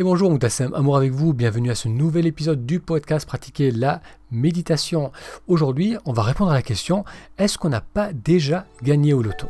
Et 0.00 0.02
bonjour 0.02 0.30
Moutassem, 0.30 0.72
amour 0.72 0.96
avec 0.96 1.12
vous, 1.12 1.34
bienvenue 1.34 1.70
à 1.70 1.74
ce 1.74 1.86
nouvel 1.86 2.26
épisode 2.26 2.64
du 2.64 2.80
podcast 2.80 3.26
Pratiquer 3.26 3.70
la 3.70 4.00
méditation. 4.30 5.12
Aujourd'hui, 5.46 5.98
on 6.06 6.14
va 6.14 6.22
répondre 6.22 6.50
à 6.50 6.54
la 6.54 6.62
question, 6.62 7.04
est-ce 7.36 7.58
qu'on 7.58 7.68
n'a 7.68 7.82
pas 7.82 8.14
déjà 8.14 8.64
gagné 8.82 9.12
au 9.12 9.20
loto? 9.20 9.46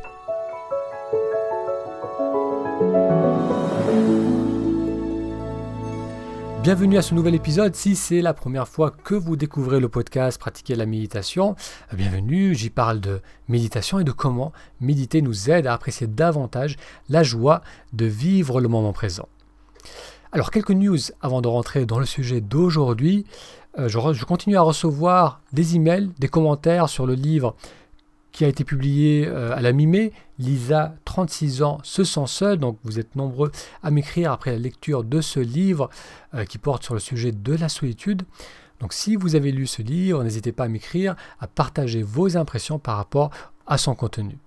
Bienvenue 6.65 6.99
à 6.99 7.03
ce 7.03 7.15
nouvel 7.15 7.37
épisode. 7.37 7.77
Si 7.77 7.95
c'est 7.95 8.21
la 8.21 8.35
première 8.35 8.67
fois 8.67 8.91
que 8.91 9.15
vous 9.15 9.37
découvrez 9.37 9.79
le 9.79 9.89
podcast 9.89 10.37
Pratiquer 10.41 10.75
la 10.75 10.85
méditation, 10.85 11.55
bienvenue. 11.93 12.57
J'y 12.57 12.71
parle 12.71 12.99
de 12.99 13.21
méditation 13.47 14.01
et 14.01 14.05
de 14.05 14.11
comment 14.11 14.51
méditer 14.81 15.23
nous 15.23 15.49
aide 15.49 15.69
à 15.69 15.75
apprécier 15.75 16.09
davantage 16.09 16.77
la 17.09 17.23
joie 17.23 17.61
de 17.93 18.07
vivre 18.07 18.61
le 18.61 18.67
moment 18.67 18.93
présent. 18.93 19.29
Alors 20.33 20.53
quelques 20.53 20.71
news 20.71 20.99
avant 21.21 21.41
de 21.41 21.49
rentrer 21.49 21.87
dans 21.87 21.99
le 21.99 22.07
sujet 22.07 22.41
d'aujourd'hui. 22.41 23.27
Euh, 23.79 23.89
je, 23.89 24.25
continue 24.25 24.57
à 24.57 24.63
recevoir 24.63 25.41
des 25.53 25.75
emails, 25.75 26.11
des 26.21 26.29
commentaires 26.29 26.89
sur 26.89 27.05
le 27.05 27.15
livre 27.15 27.57
qui 28.31 28.45
a 28.45 28.49
été 28.49 28.63
publié 28.63 29.27
euh, 29.27 29.57
à 29.57 29.61
la 29.61 29.73
mi-mai. 29.73 30.13
Lisa, 30.39 30.95
36 31.05 31.65
ans, 31.65 31.79
se 31.83 32.05
sent 32.05 32.27
seule. 32.27 32.59
Donc 32.59 32.79
vous 32.85 33.01
êtes 33.01 33.17
nombreux 33.17 33.51
à 33.83 33.91
m'écrire 33.91 34.31
après 34.31 34.53
la 34.53 34.59
lecture 34.59 35.03
de 35.03 35.21
ce 35.21 35.41
livre 35.41 35.91
euh, 36.35 36.45
qui 36.45 36.59
porte 36.59 36.85
sur 36.85 36.95
le 36.95 37.01
sujet 37.01 37.33
de 37.33 37.55
la 37.57 37.69
solitude. 37.69 38.23
Donc 38.79 38.93
si 38.93 39.17
vous 39.17 39.35
avez 39.35 39.51
lu 39.51 39.67
ce 39.67 39.83
livre, 39.83 40.23
n'hésitez 40.23 40.53
pas 40.53 40.65
à 40.65 40.69
m'écrire, 40.69 41.17
à 41.41 41.49
partager 41.49 42.05
vos 42.05 42.37
impressions 42.37 42.79
par 42.79 42.99
rapport 42.99 43.31
à 43.67 43.79
son 43.79 43.97
contenu. 43.97 44.39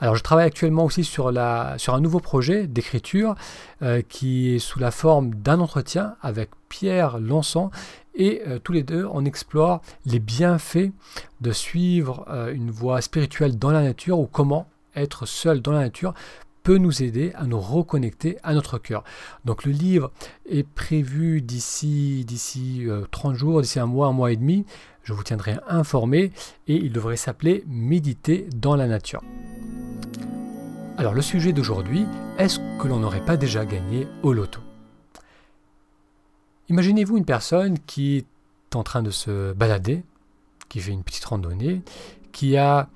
Alors 0.00 0.16
je 0.16 0.22
travaille 0.22 0.46
actuellement 0.46 0.84
aussi 0.84 1.04
sur, 1.04 1.28
un 1.28 2.00
nouveau 2.00 2.20
projet 2.20 2.66
d'écriture 2.66 3.34
euh, 3.82 4.02
qui 4.08 4.54
est 4.54 4.58
sous 4.58 4.78
la 4.78 4.90
forme 4.90 5.34
d'un 5.34 5.60
entretien 5.60 6.16
avec 6.22 6.50
Pierre 6.68 7.18
Lançon 7.18 7.70
et 8.14 8.42
euh, 8.46 8.58
tous 8.58 8.72
les 8.72 8.82
deux 8.82 9.06
on 9.12 9.24
explore 9.24 9.82
les 10.06 10.18
bienfaits 10.18 10.92
de 11.40 11.52
suivre 11.52 12.24
euh, 12.30 12.52
une 12.52 12.70
voie 12.70 13.00
spirituelle 13.00 13.58
dans 13.58 13.70
la 13.70 13.82
nature 13.82 14.18
ou 14.18 14.26
comment 14.26 14.68
être 14.96 15.26
seul 15.26 15.60
dans 15.60 15.72
la 15.72 15.80
nature 15.80 16.14
peut 16.62 16.78
nous 16.78 17.02
aider 17.02 17.32
à 17.34 17.46
nous 17.46 17.60
reconnecter 17.60 18.38
à 18.42 18.54
notre 18.54 18.78
cœur. 18.78 19.04
Donc 19.44 19.64
le 19.64 19.72
livre 19.72 20.12
est 20.48 20.66
prévu 20.66 21.42
d'ici 21.42 22.24
d'ici 22.24 22.86
30 23.10 23.34
jours, 23.34 23.62
d'ici 23.62 23.80
un 23.80 23.86
mois, 23.86 24.08
un 24.08 24.12
mois 24.12 24.32
et 24.32 24.36
demi. 24.36 24.66
Je 25.02 25.12
vous 25.12 25.22
tiendrai 25.22 25.56
informé 25.68 26.32
et 26.68 26.76
il 26.76 26.92
devrait 26.92 27.16
s'appeler 27.16 27.64
Méditer 27.66 28.48
dans 28.54 28.76
la 28.76 28.86
nature. 28.86 29.22
Alors 30.98 31.14
le 31.14 31.22
sujet 31.22 31.54
d'aujourd'hui, 31.54 32.04
est-ce 32.36 32.58
que 32.78 32.86
l'on 32.86 32.98
n'aurait 32.98 33.24
pas 33.24 33.38
déjà 33.38 33.64
gagné 33.64 34.06
au 34.22 34.34
loto? 34.34 34.60
Imaginez-vous 36.68 37.16
une 37.16 37.24
personne 37.24 37.78
qui 37.78 38.18
est 38.18 38.76
en 38.76 38.82
train 38.82 39.02
de 39.02 39.10
se 39.10 39.52
balader, 39.54 40.04
qui 40.68 40.78
fait 40.80 40.92
une 40.92 41.02
petite 41.02 41.24
randonnée, 41.24 41.82
qui 42.32 42.56
a 42.56 42.88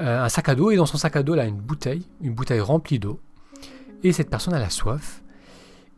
euh, 0.00 0.24
un 0.24 0.28
sac 0.28 0.48
à 0.48 0.54
dos 0.54 0.70
et 0.70 0.76
dans 0.76 0.86
son 0.86 0.96
sac 0.96 1.16
à 1.16 1.22
dos, 1.22 1.34
elle 1.34 1.40
a 1.40 1.46
une 1.46 1.60
bouteille, 1.60 2.06
une 2.20 2.34
bouteille 2.34 2.60
remplie 2.60 2.98
d'eau. 2.98 3.20
Et 4.02 4.12
cette 4.12 4.30
personne 4.30 4.54
a 4.54 4.58
la 4.58 4.70
soif. 4.70 5.22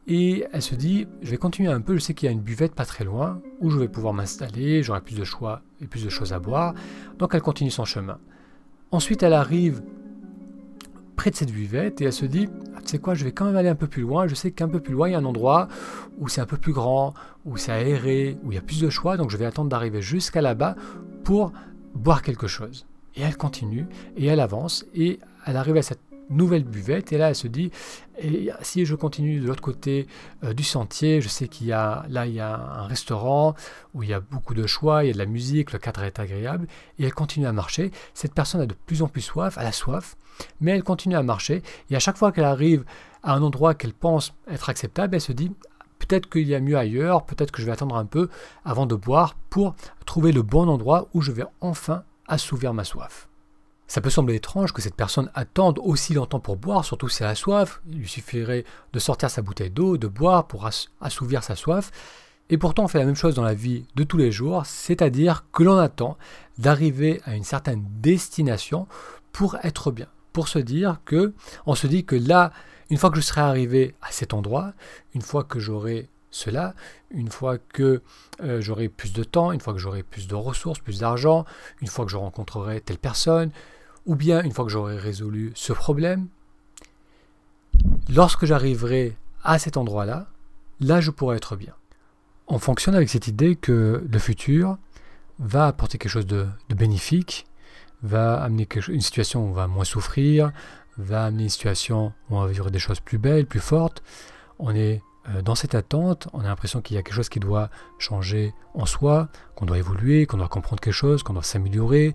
Et 0.07 0.45
elle 0.53 0.63
se 0.63 0.75
dit, 0.75 1.07
je 1.23 1.31
vais 1.31 1.37
continuer 1.37 1.71
un 1.71 1.81
peu, 1.81 1.95
je 1.95 2.01
sais 2.01 2.15
qu'il 2.15 2.27
y 2.27 2.29
a 2.29 2.33
une 2.33 2.41
buvette 2.41 2.75
pas 2.75 2.87
très 2.87 3.05
loin, 3.05 3.41
où 3.61 3.71
je 3.71 3.79
vais 3.79 3.89
pouvoir 3.89 4.15
m'installer, 4.15 4.83
j'aurai 4.83 5.03
plus 5.03 5.17
de 5.17 5.25
choix 5.25 5.63
et 5.81 5.87
plus 5.87 6.05
de 6.05 6.09
choses 6.09 6.33
à 6.33 6.39
boire. 6.39 6.75
Donc 7.19 7.35
elle 7.35 7.43
continue 7.43 7.71
son 7.71 7.85
chemin. 7.85 8.19
Ensuite, 8.91 9.23
elle 9.23 9.35
arrive 9.35 9.83
près 11.21 11.31
de 11.31 11.37
cette 11.37 11.53
buvette 11.53 12.01
et 12.01 12.05
elle 12.05 12.15
se 12.15 12.25
dit 12.25 12.49
ah, 12.75 12.81
tu 12.81 12.89
sais 12.89 12.99
quoi 12.99 13.13
je 13.13 13.25
vais 13.25 13.33
quand 13.33 13.45
même 13.45 13.57
aller 13.57 13.69
un 13.69 13.75
peu 13.75 13.87
plus 13.87 14.01
loin 14.01 14.27
je 14.27 14.35
sais 14.35 14.53
qu'un 14.53 14.69
peu 14.69 14.81
plus 14.81 14.95
loin 14.95 15.07
il 15.07 15.13
y 15.13 15.15
a 15.15 15.19
un 15.19 15.25
endroit 15.27 15.69
où 16.17 16.29
c'est 16.29 16.41
un 16.41 16.47
peu 16.47 16.57
plus 16.57 16.73
grand 16.73 17.13
où 17.45 17.59
c'est 17.59 17.73
aéré 17.73 18.39
où 18.43 18.53
il 18.53 18.55
y 18.55 18.59
a 18.59 18.63
plus 18.63 18.81
de 18.81 18.89
choix 18.89 19.19
donc 19.19 19.29
je 19.29 19.37
vais 19.37 19.45
attendre 19.45 19.69
d'arriver 19.69 20.01
jusqu'à 20.01 20.41
là-bas 20.41 20.77
pour 21.23 21.53
boire 21.95 22.23
quelque 22.23 22.47
chose 22.47 22.87
et 23.17 23.23
elle 23.23 23.37
continue 23.37 23.87
et 24.17 24.27
elle 24.27 24.41
avance 24.41 24.85
et 24.95 25.19
elle 25.47 25.57
arrive 25.57 25.77
à 25.77 25.83
cette 25.83 26.01
nouvelle 26.29 26.63
buvette 26.63 27.13
et 27.13 27.19
là 27.19 27.31
elle 27.31 27.35
se 27.35 27.49
dit 27.49 27.73
et 28.23 28.51
si 28.63 28.85
je 28.85 28.95
continue 28.95 29.41
de 29.41 29.47
l'autre 29.49 29.63
côté 29.63 30.07
euh, 30.45 30.53
du 30.53 30.63
sentier 30.63 31.21
je 31.21 31.29
sais 31.29 31.49
qu'il 31.49 31.67
y 31.67 31.73
a 31.73 32.05
là 32.09 32.27
il 32.27 32.35
y 32.35 32.41
a 32.41 32.55
un 32.55 32.87
restaurant 32.87 33.55
où 33.95 34.05
il 34.05 34.11
y 34.11 34.15
a 34.15 34.21
beaucoup 34.21 34.55
de 34.55 34.65
choix 34.65 35.03
il 35.03 35.09
y 35.09 35.11
a 35.11 35.13
de 35.13 35.19
la 35.19 35.27
musique 35.27 35.73
le 35.73 35.81
cadre 35.81 36.05
est 36.05 36.21
agréable 36.21 36.69
et 37.01 37.05
elle 37.05 37.15
continue 37.15 37.47
à 37.47 37.53
marcher. 37.53 37.91
Cette 38.15 38.33
personne 38.33 38.61
a 38.61 38.67
de 38.67 38.75
plus 38.75 39.03
en 39.03 39.09
plus 39.09 39.23
soif 39.23 39.59
elle 39.61 39.67
a 39.67 39.73
soif 39.73 40.17
mais 40.61 40.73
elle 40.73 40.83
continue 40.83 41.17
à 41.17 41.23
marcher, 41.23 41.63
et 41.91 41.97
à 41.97 41.99
chaque 41.99 42.17
fois 42.17 42.33
qu'elle 42.33 42.45
arrive 42.45 42.85
à 43.23 43.35
un 43.35 43.43
endroit 43.43 43.75
qu'elle 43.75 43.93
pense 43.93 44.35
être 44.49 44.69
acceptable, 44.69 45.15
elle 45.15 45.21
se 45.21 45.33
dit 45.33 45.53
peut-être 45.99 46.29
qu'il 46.29 46.49
y 46.49 46.55
a 46.55 46.61
mieux 46.61 46.77
ailleurs, 46.77 47.25
peut-être 47.25 47.51
que 47.51 47.61
je 47.61 47.67
vais 47.67 47.73
attendre 47.73 47.97
un 47.97 48.07
peu 48.07 48.29
avant 48.65 48.87
de 48.87 48.95
boire 48.95 49.37
pour 49.51 49.75
trouver 50.07 50.33
le 50.33 50.43
bon 50.43 50.69
endroit 50.69 51.09
où 51.15 51.21
je 51.21 51.33
vais 51.33 51.45
enfin 51.61 52.05
assouvir 52.31 52.73
ma 52.73 52.85
soif. 52.85 53.29
Ça 53.87 54.01
peut 54.01 54.11
sembler 54.11 54.37
étrange 54.37 54.73
que 54.73 54.83
cette 54.83 54.95
personne 54.95 55.31
attende 55.35 55.81
aussi 55.83 56.15
longtemps 56.15 56.41
pour 56.41 56.57
boire, 56.57 56.85
surtout 56.85 57.09
si 57.09 57.23
elle 57.23 57.29
a 57.29 57.35
soif. 57.35 57.83
Il 57.89 57.99
lui 57.99 58.09
suffirait 58.09 58.65
de 58.93 58.99
sortir 58.99 59.31
sa 59.31 59.43
bouteille 59.43 59.71
d'eau, 59.71 59.97
de 59.97 60.07
boire 60.07 60.47
pour 60.47 60.69
assouvir 61.01 61.43
sa 61.43 61.57
soif. 61.57 61.91
Et 62.51 62.59
pourtant, 62.59 62.85
on 62.85 62.89
fait 62.89 62.99
la 62.99 63.05
même 63.05 63.17
chose 63.17 63.35
dans 63.35 63.43
la 63.43 63.55
vie 63.55 63.87
de 63.97 64.05
tous 64.05 64.17
les 64.17 64.33
jours, 64.33 64.65
c'est-à-dire 64.65 65.45
que 65.53 65.63
l'on 65.63 65.77
attend 65.77 66.17
d'arriver 66.59 67.21
à 67.25 67.35
une 67.35 67.45
certaine 67.45 67.85
destination 68.01 68.87
pour 69.33 69.57
être 69.63 69.91
bien 69.91 70.07
pour 70.33 70.49
se 70.49 70.59
dire 70.59 71.01
que, 71.05 71.33
on 71.67 71.75
se 71.75 71.87
dit 71.87 72.05
que 72.05 72.17
là, 72.17 72.53
une 72.89 72.97
fois 72.97 73.11
que 73.11 73.17
je 73.17 73.23
serai 73.23 73.41
arrivé 73.41 73.95
à 74.03 74.11
cet 74.11 74.35
endroit, 74.35 74.73
une 75.15 75.23
fois 75.23 75.45
que 75.45 75.59
j'aurai 75.59 76.09
cela, 76.31 76.75
une 77.11 77.31
fois 77.31 77.59
que 77.59 78.03
euh, 78.43 78.61
j'aurai 78.61 78.89
plus 78.89 79.13
de 79.13 79.25
temps, 79.25 79.53
une 79.53 79.61
fois 79.61 79.73
que 79.73 79.79
j'aurai 79.79 80.03
plus 80.03 80.29
de 80.29 80.35
ressources, 80.35 80.79
plus 80.79 81.01
d'argent, 81.01 81.45
une 81.81 81.89
fois 81.89 82.05
que 82.05 82.11
je 82.11 82.17
rencontrerai 82.17 82.81
telle 82.81 82.99
personne, 82.99 83.51
ou 84.07 84.15
bien 84.15 84.43
une 84.43 84.53
fois 84.53 84.65
que 84.65 84.71
j'aurai 84.71 84.97
résolu 84.97 85.53
ce 85.55 85.73
problème, 85.73 86.29
lorsque 88.09 88.47
j'arriverai 88.47 89.17
à 89.43 89.59
cet 89.59 89.77
endroit-là, 89.77 90.29
là 90.81 91.01
je 91.01 91.11
pourrai 91.11 91.37
être 91.37 91.57
bien. 91.57 91.75
On 92.47 92.59
fonctionne 92.59 92.95
avec 92.95 93.09
cette 93.09 93.29
idée 93.29 93.57
que 93.57 94.07
le 94.11 94.19
futur 94.19 94.77
va 95.39 95.67
apporter 95.67 95.99
quelque 95.99 96.13
chose 96.13 96.27
de 96.27 96.47
bénéfique, 96.69 97.47
va 98.03 98.41
amener 98.43 98.69
une 98.89 99.01
situation 99.01 99.45
où 99.45 99.49
on 99.49 99.53
va 99.53 99.67
moins 99.67 99.85
souffrir, 99.85 100.53
va 100.97 101.25
amener 101.25 101.45
une 101.45 101.49
situation 101.49 102.13
où 102.29 102.37
on 102.37 102.41
va 102.41 102.47
vivre 102.49 102.71
des 102.71 102.79
choses 102.79 103.01
plus 103.01 103.19
belles, 103.19 103.47
plus 103.47 103.61
fortes. 103.61 104.03
On 104.59 104.75
est 104.75 105.03
dans 105.43 105.55
cette 105.55 105.75
attente, 105.75 106.29
on 106.33 106.41
a 106.41 106.45
l'impression 106.45 106.81
qu'il 106.81 106.97
y 106.97 106.99
a 106.99 107.03
quelque 107.03 107.15
chose 107.15 107.29
qui 107.29 107.41
doit 107.41 107.71
changer 107.99 108.55
en 108.75 108.87
soi, 108.87 109.29
qu'on 109.55 109.67
doit 109.67 109.79
évoluer, 109.79 110.27
qu'on 110.27 110.39
doit 110.39 110.49
comprendre 110.49 110.81
quelque 110.81 110.93
chose, 110.95 111.23
qu'on 111.23 111.35
doit 111.35 111.43
s'améliorer, 111.43 112.15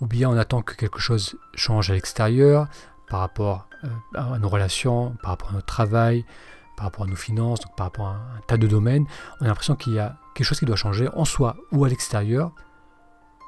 ou 0.00 0.06
bien 0.06 0.28
on 0.30 0.36
attend 0.36 0.62
que 0.62 0.74
quelque 0.74 0.98
chose 0.98 1.36
change 1.54 1.90
à 1.90 1.94
l'extérieur 1.94 2.68
par 3.08 3.20
rapport 3.20 3.68
euh, 3.84 3.88
à 4.14 4.38
nos 4.38 4.48
relations, 4.48 5.16
par 5.22 5.32
rapport 5.32 5.50
à 5.50 5.52
notre 5.52 5.66
travail, 5.66 6.24
par 6.76 6.86
rapport 6.86 7.04
à 7.04 7.08
nos 7.08 7.16
finances, 7.16 7.60
donc 7.60 7.74
par 7.76 7.86
rapport 7.86 8.06
à 8.06 8.14
un 8.14 8.40
tas 8.46 8.56
de 8.56 8.66
domaines. 8.66 9.06
On 9.40 9.44
a 9.44 9.48
l'impression 9.48 9.76
qu'il 9.76 9.94
y 9.94 9.98
a 9.98 10.16
quelque 10.34 10.46
chose 10.46 10.58
qui 10.58 10.66
doit 10.66 10.76
changer 10.76 11.08
en 11.14 11.24
soi 11.24 11.56
ou 11.72 11.84
à 11.84 11.88
l'extérieur 11.88 12.52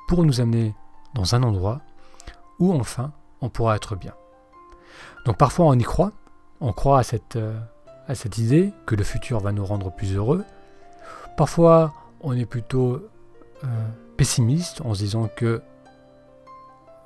pour 0.06 0.24
nous 0.24 0.40
amener 0.40 0.74
dans 1.14 1.34
un 1.34 1.42
endroit 1.42 1.80
où 2.58 2.72
enfin 2.72 3.12
on 3.40 3.50
pourra 3.50 3.76
être 3.76 3.96
bien. 3.96 4.14
Donc 5.26 5.36
parfois 5.36 5.66
on 5.66 5.74
y 5.74 5.82
croit, 5.82 6.12
on 6.60 6.72
croit 6.72 6.98
à 6.98 7.02
cette, 7.02 7.36
euh, 7.36 7.58
à 8.08 8.14
cette 8.14 8.38
idée 8.38 8.72
que 8.86 8.94
le 8.94 9.04
futur 9.04 9.40
va 9.40 9.52
nous 9.52 9.64
rendre 9.64 9.92
plus 9.92 10.16
heureux. 10.16 10.44
Parfois 11.36 11.92
on 12.20 12.36
est 12.36 12.46
plutôt 12.46 13.08
euh, 13.64 13.66
pessimiste 14.16 14.80
en 14.80 14.94
se 14.94 15.00
disant 15.00 15.28
que 15.28 15.62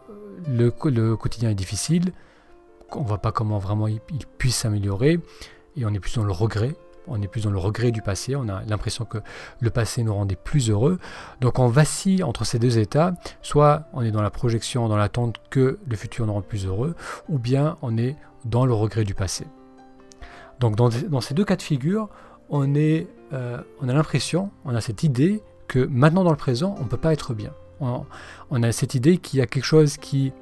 euh, 0.08 0.14
le, 0.48 1.16
quotidien 1.16 1.50
est 1.50 1.54
difficile, 1.54 2.12
qu'on 2.88 3.02
ne 3.02 3.08
voit 3.08 3.18
pas 3.18 3.32
comment 3.32 3.58
vraiment 3.58 3.88
il 3.88 4.00
puisse 4.38 4.56
s'améliorer, 4.56 5.20
et 5.76 5.84
on 5.84 5.92
est 5.92 6.00
plus 6.00 6.16
dans 6.16 6.24
le 6.24 6.32
regret 6.32 6.74
on 7.06 7.20
est 7.20 7.28
plus 7.28 7.44
dans 7.44 7.50
le 7.50 7.58
regret 7.58 7.90
du 7.90 8.02
passé, 8.02 8.36
on 8.36 8.48
a 8.48 8.62
l'impression 8.62 9.04
que 9.04 9.18
le 9.60 9.70
passé 9.70 10.02
nous 10.02 10.14
rendait 10.14 10.36
plus 10.36 10.70
heureux. 10.70 10.98
Donc 11.40 11.58
on 11.58 11.68
vacille 11.68 12.22
entre 12.22 12.44
ces 12.44 12.58
deux 12.58 12.78
états, 12.78 13.14
soit 13.42 13.84
on 13.92 14.02
est 14.02 14.10
dans 14.10 14.22
la 14.22 14.30
projection, 14.30 14.88
dans 14.88 14.96
l'attente 14.96 15.36
que 15.50 15.78
le 15.86 15.96
futur 15.96 16.26
nous 16.26 16.32
rende 16.32 16.46
plus 16.46 16.66
heureux, 16.66 16.94
ou 17.28 17.38
bien 17.38 17.76
on 17.82 17.96
est 17.96 18.16
dans 18.44 18.66
le 18.66 18.74
regret 18.74 19.04
du 19.04 19.14
passé. 19.14 19.46
Donc 20.60 20.76
dans, 20.76 21.20
ces 21.20 21.34
deux 21.34 21.44
cas 21.44 21.56
de 21.56 21.62
figure, 21.62 22.08
euh, 22.52 23.58
on 23.80 23.88
a 23.88 23.92
l'impression, 23.92 24.50
on 24.64 24.74
a 24.74 24.80
cette 24.80 25.02
idée 25.02 25.42
que 25.68 25.84
maintenant 25.86 26.24
dans 26.24 26.30
le 26.30 26.36
présent, 26.36 26.76
on 26.78 26.84
ne 26.84 26.88
peut 26.88 26.96
pas 26.96 27.12
être 27.12 27.34
bien. 27.34 27.52
On 27.80 28.62
a 28.62 28.70
cette 28.70 28.94
idée 28.94 29.18
qu'il 29.18 29.40
y 29.40 29.42
a 29.42 29.46
quelque 29.46 29.64
chose 29.64 29.96
qui 29.96 30.32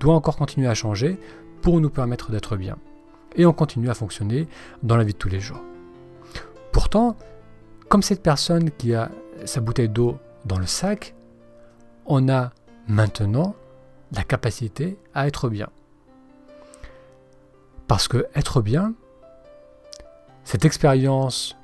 doit 0.00 0.14
encore 0.14 0.36
continuer 0.36 0.68
à 0.68 0.74
changer 0.74 1.18
pour 1.62 1.80
nous 1.80 1.88
permettre 1.88 2.30
d'être 2.30 2.56
bien. 2.56 2.76
Et 3.36 3.46
on 3.46 3.52
continue 3.52 3.88
à 3.88 3.94
fonctionner 3.94 4.48
dans 4.82 4.96
la 4.96 5.04
vie 5.04 5.12
de 5.12 5.18
tous 5.18 5.28
les 5.28 5.40
jours. 5.40 5.62
Pourtant, 6.72 7.16
comme 7.88 8.02
cette 8.02 8.22
personne 8.22 8.70
qui 8.70 8.94
a 8.94 9.10
sa 9.44 9.60
bouteille 9.60 9.88
d'eau 9.88 10.18
dans 10.44 10.58
le 10.58 10.66
sac, 10.66 11.14
on 12.06 12.28
a 12.28 12.50
maintenant 12.86 13.54
la 14.12 14.24
capacité 14.24 14.98
à 15.14 15.26
être 15.26 15.48
bien. 15.48 15.68
Parce 17.86 18.08
que 18.08 18.26
être 18.34 18.60
bien, 18.62 18.94
cette 20.44 20.64
expérience 20.64 21.56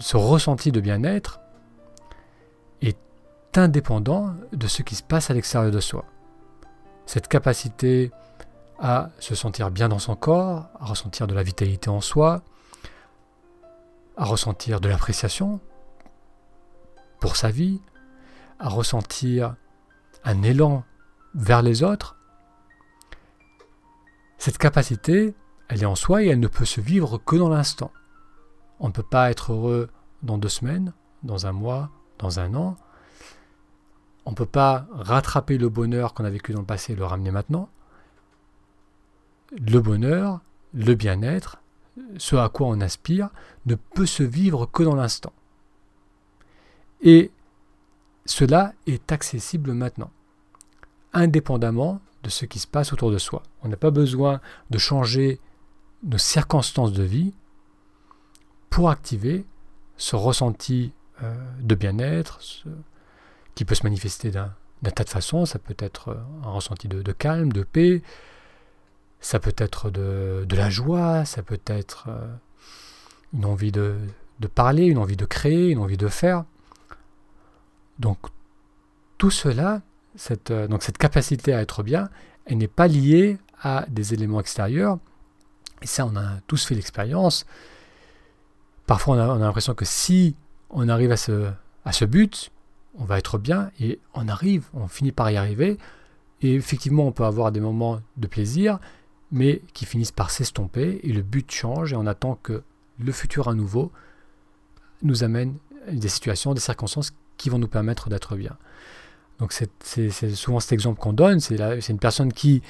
ce 0.00 0.16
ressenti 0.16 0.72
de 0.72 0.80
bien-être 0.80 1.40
est 2.80 2.98
indépendant 3.56 4.34
de 4.52 4.66
ce 4.66 4.82
qui 4.82 4.94
se 4.94 5.02
passe 5.02 5.30
à 5.30 5.34
l'extérieur 5.34 5.72
de 5.72 5.80
soi. 5.80 6.04
Cette 7.06 7.28
capacité 7.28 8.12
à 8.78 9.10
se 9.18 9.34
sentir 9.34 9.70
bien 9.70 9.88
dans 9.88 9.98
son 9.98 10.16
corps, 10.16 10.68
à 10.80 10.86
ressentir 10.86 11.26
de 11.26 11.34
la 11.34 11.42
vitalité 11.42 11.90
en 11.90 12.00
soi, 12.00 12.42
à 14.16 14.24
ressentir 14.24 14.80
de 14.80 14.88
l'appréciation 14.88 15.60
pour 17.20 17.36
sa 17.36 17.50
vie, 17.50 17.80
à 18.58 18.68
ressentir 18.68 19.54
un 20.24 20.42
élan 20.42 20.84
vers 21.34 21.62
les 21.62 21.82
autres, 21.82 22.16
cette 24.38 24.58
capacité, 24.58 25.34
elle 25.68 25.82
est 25.82 25.86
en 25.86 25.94
soi 25.94 26.22
et 26.22 26.28
elle 26.28 26.40
ne 26.40 26.48
peut 26.48 26.64
se 26.64 26.80
vivre 26.80 27.18
que 27.18 27.36
dans 27.36 27.48
l'instant. 27.48 27.92
On 28.80 28.88
ne 28.88 28.92
peut 28.92 29.02
pas 29.02 29.30
être 29.30 29.52
heureux 29.52 29.88
dans 30.22 30.38
deux 30.38 30.48
semaines, 30.48 30.92
dans 31.22 31.46
un 31.46 31.52
mois, 31.52 31.90
dans 32.18 32.40
un 32.40 32.54
an. 32.54 32.76
On 34.24 34.30
ne 34.30 34.36
peut 34.36 34.46
pas 34.46 34.86
rattraper 34.92 35.58
le 35.58 35.68
bonheur 35.68 36.14
qu'on 36.14 36.24
a 36.24 36.30
vécu 36.30 36.52
dans 36.52 36.60
le 36.60 36.66
passé 36.66 36.92
et 36.92 36.96
le 36.96 37.04
ramener 37.04 37.30
maintenant. 37.30 37.68
Le 39.52 39.80
bonheur, 39.80 40.40
le 40.74 40.94
bien-être, 40.94 41.58
ce 42.18 42.36
à 42.36 42.48
quoi 42.48 42.68
on 42.68 42.80
aspire, 42.80 43.30
ne 43.66 43.74
peut 43.74 44.06
se 44.06 44.22
vivre 44.22 44.66
que 44.66 44.82
dans 44.82 44.94
l'instant. 44.94 45.32
Et 47.02 47.30
cela 48.24 48.72
est 48.86 49.10
accessible 49.10 49.72
maintenant, 49.72 50.10
indépendamment 51.12 52.00
de 52.22 52.30
ce 52.30 52.46
qui 52.46 52.60
se 52.60 52.66
passe 52.66 52.92
autour 52.92 53.10
de 53.10 53.18
soi. 53.18 53.42
On 53.62 53.68
n'a 53.68 53.76
pas 53.76 53.90
besoin 53.90 54.40
de 54.70 54.78
changer 54.78 55.40
nos 56.02 56.18
circonstances 56.18 56.92
de 56.92 57.02
vie 57.02 57.34
pour 58.70 58.90
activer 58.90 59.44
ce 59.96 60.16
ressenti 60.16 60.92
euh, 61.22 61.34
de 61.60 61.74
bien-être 61.74 62.40
qui 63.54 63.64
peut 63.64 63.74
se 63.74 63.84
manifester 63.84 64.30
d'un 64.30 64.50
tas 64.82 65.04
de 65.04 65.10
façons. 65.10 65.46
Ça 65.46 65.58
peut 65.58 65.76
être 65.78 66.08
euh, 66.08 66.16
un 66.44 66.50
ressenti 66.50 66.88
de, 66.88 67.12
calme, 67.12 67.52
de 67.52 67.62
paix, 67.62 68.02
ça 69.20 69.38
peut 69.38 69.54
être 69.56 69.90
de, 69.90 70.46
la 70.50 70.70
joie, 70.70 71.24
ça 71.24 71.42
peut 71.42 71.60
être 71.66 72.06
euh, 72.08 72.34
une 73.34 73.44
envie 73.44 73.72
de, 73.72 73.96
de 74.40 74.46
parler, 74.48 74.86
une 74.86 74.98
envie 74.98 75.16
de 75.16 75.26
créer, 75.26 75.70
une 75.70 75.78
envie 75.78 75.98
de 75.98 76.08
faire. 76.08 76.44
Donc 77.98 78.18
tout 79.18 79.30
cela, 79.30 79.82
cette, 80.16 80.50
donc 80.50 80.82
cette 80.82 80.98
capacité 80.98 81.52
à 81.52 81.60
être 81.60 81.82
bien, 81.82 82.08
elle 82.46 82.58
n'est 82.58 82.66
pas 82.66 82.88
liée 82.88 83.38
à 83.60 83.86
des 83.88 84.14
éléments 84.14 84.40
extérieurs. 84.40 84.98
Et 85.82 85.86
ça, 85.86 86.06
on 86.06 86.16
a 86.16 86.40
tous 86.46 86.64
fait 86.64 86.74
l'expérience. 86.74 87.46
Parfois, 88.86 89.16
on 89.16 89.18
a, 89.18 89.38
l'impression 89.38 89.74
que 89.74 89.84
si 89.84 90.36
on 90.70 90.88
arrive 90.88 91.12
à 91.12 91.16
ce, 91.16 91.50
à 91.84 91.92
ce 91.92 92.04
but, 92.04 92.50
on 92.98 93.04
va 93.04 93.18
être 93.18 93.38
bien 93.38 93.70
et 93.80 94.00
on 94.14 94.28
arrive, 94.28 94.68
on 94.74 94.88
finit 94.88 95.12
par 95.12 95.30
y 95.30 95.36
arriver. 95.36 95.78
Et 96.40 96.54
effectivement, 96.54 97.06
on 97.06 97.12
peut 97.12 97.24
avoir 97.24 97.52
des 97.52 97.60
moments 97.60 98.00
de 98.16 98.26
plaisir, 98.26 98.78
mais 99.30 99.62
qui 99.72 99.86
finissent 99.86 100.12
par 100.12 100.30
s'estomper 100.30 101.00
et 101.02 101.12
le 101.12 101.22
but 101.22 101.50
change 101.50 101.92
et 101.92 101.96
on 101.96 102.06
attend 102.06 102.38
que 102.42 102.62
le 102.98 103.12
futur 103.12 103.48
à 103.48 103.54
nouveau 103.54 103.92
nous 105.02 105.24
amène 105.24 105.56
des 105.90 106.08
situations, 106.08 106.54
des 106.54 106.60
circonstances 106.60 107.12
qui 107.38 107.48
vont 107.48 107.58
nous 107.58 107.68
permettre 107.68 108.08
d'être 108.08 108.36
bien. 108.36 108.56
Donc 109.38 109.52
c'est 109.52 110.10
souvent 110.34 110.60
cet 110.60 110.72
exemple 110.72 111.00
qu'on 111.00 111.12
donne, 111.12 111.40
c'est 111.40 111.88
une 111.88 111.98
personne 111.98 112.32
qui 112.32 112.62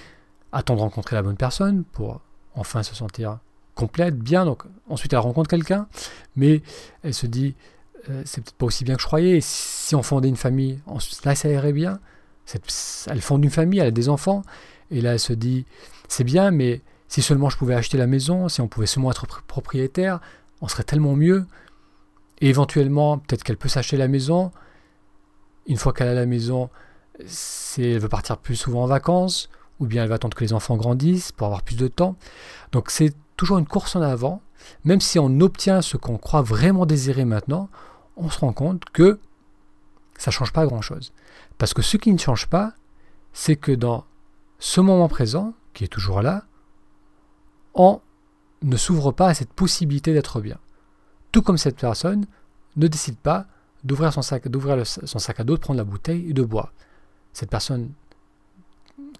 attend 0.52 0.76
de 0.76 0.80
rencontrer 0.80 1.16
la 1.16 1.22
bonne 1.22 1.36
personne 1.36 1.84
pour 1.84 2.20
enfin 2.54 2.82
se 2.82 2.94
sentir 2.94 3.38
complète, 3.74 4.18
bien, 4.18 4.44
donc 4.44 4.64
ensuite 4.88 5.12
elle 5.12 5.20
rencontre 5.20 5.48
quelqu'un, 5.48 5.86
mais 6.36 6.62
elle 7.02 7.14
se 7.14 7.26
dit 7.26 7.54
euh, 8.10 8.22
c'est 8.24 8.42
peut-être 8.42 8.56
pas 8.56 8.66
aussi 8.66 8.84
bien 8.84 8.96
que 8.96 9.00
je 9.00 9.06
croyais, 9.06 9.38
si 9.40 9.94
on 9.94 10.02
fondait 10.02 10.28
une 10.28 10.36
famille, 10.36 10.80
là 11.24 11.34
ça 11.34 11.48
irait 11.48 11.72
bien, 11.72 12.00
elle 13.06 13.20
fonde 13.22 13.44
une 13.44 13.50
famille, 13.50 13.78
elle 13.78 13.88
a 13.88 13.92
des 13.92 14.08
enfants, 14.08 14.42
et 14.90 15.00
là 15.00 15.12
elle 15.12 15.20
se 15.20 15.32
dit 15.32 15.64
c'est 16.08 16.24
bien, 16.24 16.50
mais 16.50 16.82
si 17.08 17.22
seulement 17.22 17.48
je 17.48 17.56
pouvais 17.56 17.74
acheter 17.74 17.96
la 17.96 18.06
maison, 18.06 18.48
si 18.48 18.60
on 18.60 18.68
pouvait 18.68 18.86
seulement 18.86 19.10
être 19.10 19.42
propriétaire, 19.44 20.20
on 20.60 20.68
serait 20.68 20.84
tellement 20.84 21.14
mieux, 21.14 21.46
et 22.40 22.48
éventuellement 22.48 23.18
peut-être 23.18 23.44
qu'elle 23.44 23.56
peut 23.56 23.68
s'acheter 23.68 23.96
la 23.96 24.08
maison, 24.08 24.50
une 25.66 25.76
fois 25.76 25.92
qu'elle 25.92 26.08
a 26.08 26.14
la 26.14 26.26
maison, 26.26 26.68
elle 27.78 27.98
veut 27.98 28.08
partir 28.08 28.36
plus 28.36 28.56
souvent 28.56 28.82
en 28.82 28.86
vacances, 28.86 29.48
ou 29.80 29.86
bien 29.86 30.02
elle 30.02 30.08
va 30.08 30.16
attendre 30.16 30.36
que 30.36 30.44
les 30.44 30.52
enfants 30.52 30.76
grandissent 30.76 31.32
pour 31.32 31.46
avoir 31.46 31.62
plus 31.62 31.76
de 31.76 31.88
temps. 31.88 32.16
Donc 32.72 32.90
c'est 32.90 33.14
toujours 33.36 33.58
une 33.58 33.66
course 33.66 33.96
en 33.96 34.02
avant. 34.02 34.42
Même 34.84 35.00
si 35.00 35.18
on 35.18 35.40
obtient 35.40 35.82
ce 35.82 35.96
qu'on 35.96 36.18
croit 36.18 36.42
vraiment 36.42 36.86
désirer 36.86 37.24
maintenant, 37.24 37.68
on 38.16 38.30
se 38.30 38.38
rend 38.38 38.52
compte 38.52 38.84
que 38.92 39.18
ça 40.16 40.30
ne 40.30 40.32
change 40.32 40.52
pas 40.52 40.66
grand-chose. 40.66 41.12
Parce 41.58 41.74
que 41.74 41.82
ce 41.82 41.96
qui 41.96 42.12
ne 42.12 42.18
change 42.18 42.46
pas, 42.46 42.74
c'est 43.32 43.56
que 43.56 43.72
dans 43.72 44.04
ce 44.58 44.80
moment 44.80 45.08
présent, 45.08 45.54
qui 45.74 45.84
est 45.84 45.88
toujours 45.88 46.22
là, 46.22 46.44
on 47.74 48.00
ne 48.62 48.76
s'ouvre 48.76 49.10
pas 49.10 49.28
à 49.28 49.34
cette 49.34 49.52
possibilité 49.52 50.12
d'être 50.12 50.40
bien. 50.40 50.58
Tout 51.32 51.42
comme 51.42 51.58
cette 51.58 51.78
personne 51.78 52.26
ne 52.76 52.86
décide 52.86 53.16
pas 53.16 53.46
d'ouvrir 53.84 54.12
son 54.12 54.22
sac, 54.22 54.44
son 55.04 55.18
sac 55.18 55.40
à 55.40 55.44
dos, 55.44 55.56
de 55.56 55.60
prendre 55.60 55.78
la 55.78 55.84
bouteille 55.84 56.30
et 56.30 56.32
de 56.32 56.42
boire. 56.42 56.72
Cette 57.32 57.50
personne 57.50 57.90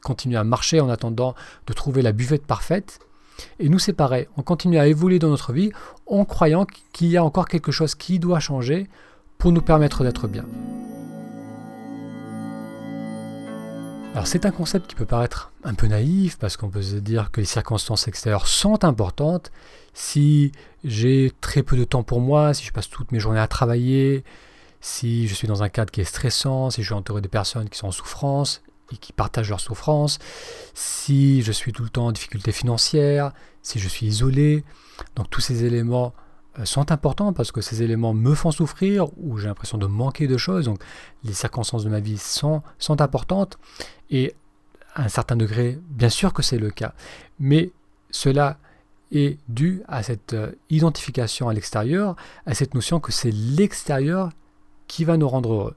continue 0.03 0.37
à 0.37 0.45
marcher 0.45 0.81
en 0.81 0.89
attendant 0.89 1.35
de 1.67 1.73
trouver 1.73 2.03
la 2.03 2.13
buvette 2.13 2.47
parfaite. 2.47 3.01
Et 3.59 3.69
nous, 3.69 3.79
c'est 3.79 3.93
pareil. 3.93 4.29
On 4.37 4.43
continue 4.43 4.79
à 4.79 4.87
évoluer 4.87 5.19
dans 5.19 5.29
notre 5.29 5.53
vie 5.53 5.73
en 6.07 6.25
croyant 6.25 6.67
qu'il 6.93 7.09
y 7.09 7.17
a 7.17 7.25
encore 7.25 7.49
quelque 7.49 7.73
chose 7.73 7.95
qui 7.95 8.19
doit 8.19 8.41
changer 8.41 8.89
pour 9.39 9.53
nous 9.53 9.63
permettre 9.63 10.05
d'être 10.05 10.29
bien. 10.29 10.45
Alors 14.15 14.27
c'est 14.27 14.45
un 14.45 14.51
concept 14.51 14.89
qui 14.89 14.95
peut 14.95 15.07
paraître 15.07 15.53
un 15.65 15.73
peu 15.73 15.87
naïf 15.87 16.37
parce 16.37 16.59
qu'on 16.59 16.69
peut 16.69 16.83
se 16.83 16.97
dire 16.97 17.31
que 17.31 17.41
les 17.41 17.47
circonstances 17.47 18.09
extérieures 18.09 18.47
sont 18.47 18.85
importantes. 18.85 19.51
Si 19.95 20.53
j'ai 20.85 21.33
très 21.41 21.63
peu 21.63 21.79
de 21.79 21.85
temps 21.85 22.03
pour 22.03 22.21
moi, 22.21 22.53
si 22.53 22.63
je 22.63 22.73
passe 22.73 22.91
toutes 22.91 23.11
mes 23.11 23.21
journées 23.21 23.41
à 23.41 23.47
travailler, 23.47 24.23
si 24.83 25.29
je 25.29 25.35
suis 25.35 25.49
dans 25.49 25.63
un 25.63 25.71
cadre 25.71 25.91
qui 25.91 26.03
est 26.03 26.05
stressant, 26.05 26.69
si 26.69 26.83
je 26.83 26.89
suis 26.89 26.95
entouré 26.95 27.23
de 27.23 27.29
personnes 27.29 27.71
qui 27.71 27.79
sont 27.79 27.87
en 27.87 27.93
souffrance 27.93 28.61
qui 28.99 29.13
partagent 29.13 29.51
leur 29.51 29.61
souffrance, 29.61 30.19
si 30.75 31.43
je 31.43 31.53
suis 31.53 31.73
tout 31.73 31.83
le 31.83 31.89
temps 31.89 32.07
en 32.07 32.13
difficulté 32.13 32.53
financière, 32.53 33.33
si 33.63 33.79
je 33.79 33.89
suis 33.89 34.07
isolé. 34.07 34.65
Donc 35.17 35.31
tous 35.31 35.41
ces 35.41 35.65
éléments 35.65 36.15
euh, 36.59 36.65
sont 36.65 36.93
importants 36.93 37.33
parce 37.33 37.53
que 37.53 37.61
ces 37.61 37.83
éléments 37.83 38.15
me 38.15 38.35
font 38.35 38.51
souffrir 38.51 39.07
ou 39.19 39.39
j'ai 39.39 39.49
l'impression 39.49 39.79
de 39.79 39.87
manquer 39.87 40.27
de 40.27 40.37
choses. 40.37 40.67
Donc 40.67 40.83
les 41.25 41.33
circonstances 41.33 41.85
de 41.85 41.91
ma 41.91 42.01
vie 42.01 42.19
sont, 42.19 42.63
sont 42.79 43.01
importantes 43.01 43.59
et 44.11 44.35
à 44.95 45.05
un 45.05 45.09
certain 45.09 45.37
degré, 45.37 45.79
bien 45.89 46.11
sûr 46.11 46.35
que 46.35 46.43
c'est 46.43 46.59
le 46.59 46.71
cas. 46.71 46.95
Mais 47.41 47.71
cela 48.11 48.59
est 49.11 49.39
dû 49.49 49.83
à 49.89 50.03
cette 50.03 50.35
euh, 50.35 50.53
identification 50.71 51.49
à 51.49 51.55
l'extérieur, 51.55 52.17
à 52.47 52.55
cette 52.55 52.75
notion 52.75 53.01
que 53.01 53.13
c'est 53.13 53.31
l'extérieur 53.31 54.31
qui 54.93 55.05
va 55.07 55.17
nous 55.17 55.27
rendre 55.27 55.55
heureux. 55.55 55.75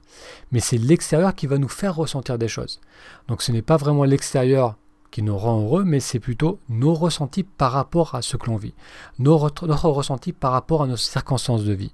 Mais 0.52 0.60
c'est 0.60 0.78
l'extérieur 0.78 1.34
qui 1.34 1.48
va 1.48 1.58
nous 1.58 1.70
faire 1.70 1.96
ressentir 1.96 2.38
des 2.38 2.50
choses. 2.50 2.82
Donc 3.30 3.42
ce 3.42 3.54
n'est 3.54 3.62
pas 3.62 3.78
vraiment 3.78 4.04
l'extérieur 4.04 4.76
qui 5.10 5.22
nous 5.22 5.38
rend 5.38 5.62
heureux, 5.62 5.86
mais 5.86 6.02
c'est 6.02 6.20
plutôt 6.20 6.60
nos 6.68 6.94
ressentis 6.94 7.44
par 7.44 7.72
rapport 7.72 8.14
à 8.16 8.22
ce 8.22 8.36
que 8.36 8.48
l'on 8.48 8.58
vit, 8.58 8.74
nos 9.18 9.40
notre 9.40 9.88
ressenti 9.88 10.34
par 10.34 10.52
rapport 10.52 10.84
à 10.84 10.88
nos 10.88 10.98
circonstances 10.98 11.64
de 11.64 11.72
vie. 11.72 11.94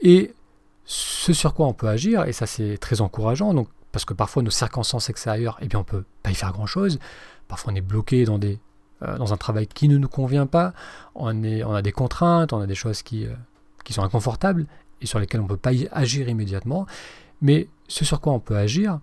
Et 0.00 0.32
ce 0.86 1.34
sur 1.34 1.52
quoi 1.52 1.66
on 1.66 1.74
peut 1.74 1.88
agir, 1.88 2.24
et 2.24 2.32
ça 2.32 2.46
c'est 2.46 2.78
très 2.78 3.02
encourageant, 3.02 3.52
donc, 3.52 3.68
parce 3.92 4.06
que 4.06 4.14
parfois 4.14 4.42
nos 4.42 4.50
circonstances 4.50 5.10
extérieures, 5.10 5.58
eh 5.60 5.68
bien 5.68 5.80
on 5.80 5.84
peut 5.84 6.04
pas 6.22 6.30
y 6.30 6.34
faire 6.34 6.52
grand-chose, 6.52 6.98
parfois 7.48 7.74
on 7.74 7.76
est 7.76 7.82
bloqué 7.82 8.24
dans, 8.24 8.38
des, 8.38 8.58
euh, 9.02 9.18
dans 9.18 9.34
un 9.34 9.36
travail 9.36 9.66
qui 9.66 9.88
ne 9.88 9.98
nous 9.98 10.08
convient 10.08 10.46
pas, 10.46 10.72
on, 11.14 11.42
est, 11.42 11.62
on 11.64 11.74
a 11.74 11.82
des 11.82 11.92
contraintes, 11.92 12.54
on 12.54 12.60
a 12.60 12.66
des 12.66 12.74
choses 12.74 13.02
qui, 13.02 13.26
euh, 13.26 13.34
qui 13.84 13.92
sont 13.92 14.02
inconfortables, 14.02 14.66
et 15.00 15.06
sur 15.06 15.18
lesquels 15.18 15.40
on 15.40 15.44
ne 15.44 15.48
peut 15.48 15.56
pas 15.56 15.72
agir 15.92 16.28
immédiatement. 16.28 16.86
Mais 17.40 17.68
ce 17.88 18.04
sur 18.04 18.20
quoi 18.20 18.32
on 18.32 18.40
peut 18.40 18.56
agir, 18.56 19.00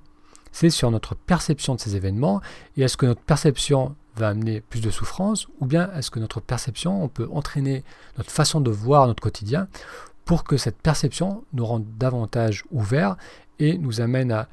c'est 0.52 0.70
sur 0.70 0.92
notre 0.92 1.16
perception 1.16 1.76
de 1.76 1.80
ces 1.80 1.96
événements, 1.96 2.42
et 2.78 2.84
est-ce 2.84 2.98
que 2.98 3.06
notre 3.06 3.22
perception 3.22 3.96
va 4.16 4.30
amener 4.30 4.62
plus 4.62 4.82
de 4.82 4.90
souffrance, 4.90 5.48
ou 5.60 5.66
bien 5.66 5.92
est-ce 5.94 6.10
que 6.10 6.20
notre 6.20 6.40
perception, 6.40 7.04
on 7.04 7.10
peut 7.10 7.28
entraîner 7.32 7.84
notre 8.18 8.32
façon 8.32 8.62
de 8.62 8.72
voir 8.72 9.08
notre 9.08 9.22
quotidien 9.22 9.68
pour 10.24 10.44
que 10.44 10.58
cette 10.58 10.78
perception 10.78 11.44
nous 11.54 11.66
rende 11.66 11.86
davantage 11.98 12.64
ouverts 12.72 13.18
et 13.60 13.78
nous 13.78 14.02
amène 14.02 14.32
à, 14.32 14.48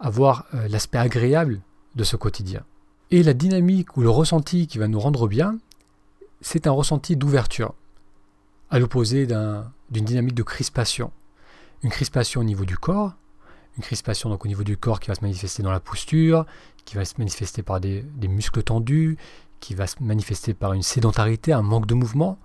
avoir 0.00 0.12
voir 0.12 0.46
euh, 0.54 0.68
l'aspect 0.68 0.98
agréable 0.98 1.60
de 1.94 2.04
ce 2.04 2.16
quotidien. 2.16 2.62
Et 3.10 3.22
la 3.22 3.32
dynamique 3.32 3.96
ou 3.96 4.02
le 4.02 4.10
ressenti 4.10 4.66
qui 4.66 4.78
va 4.78 4.88
nous 4.88 5.00
rendre 5.00 5.28
bien, 5.28 5.58
c'est 6.40 6.66
un 6.66 6.72
ressenti 6.72 7.16
d'ouverture, 7.16 7.74
à 8.70 8.78
l'opposé 8.78 9.26
d'un 9.26 9.70
d'une 9.94 10.04
dynamique 10.04 10.34
de 10.34 10.42
crispation. 10.42 11.10
Une 11.82 11.90
crispation 11.90 12.40
au 12.40 12.44
niveau 12.44 12.64
du 12.64 12.76
corps, 12.76 13.12
une 13.76 13.82
crispation 13.82 14.28
donc 14.28 14.44
au 14.44 14.48
niveau 14.48 14.64
du 14.64 14.76
corps 14.76 15.00
qui 15.00 15.08
va 15.08 15.14
se 15.14 15.22
manifester 15.22 15.62
dans 15.62 15.70
la 15.70 15.80
posture, 15.80 16.44
qui 16.84 16.96
va 16.96 17.04
se 17.04 17.14
manifester 17.18 17.62
par 17.62 17.80
des, 17.80 18.04
muscles 18.28 18.62
tendus, 18.62 19.16
qui 19.60 19.74
va 19.74 19.86
se 19.86 19.96
manifester 20.02 20.52
par 20.52 20.72
une 20.72 20.82
sédentarité, 20.82 21.52
un 21.52 21.62
manque 21.62 21.86
de 21.86 21.94
mouvement. 21.94 22.38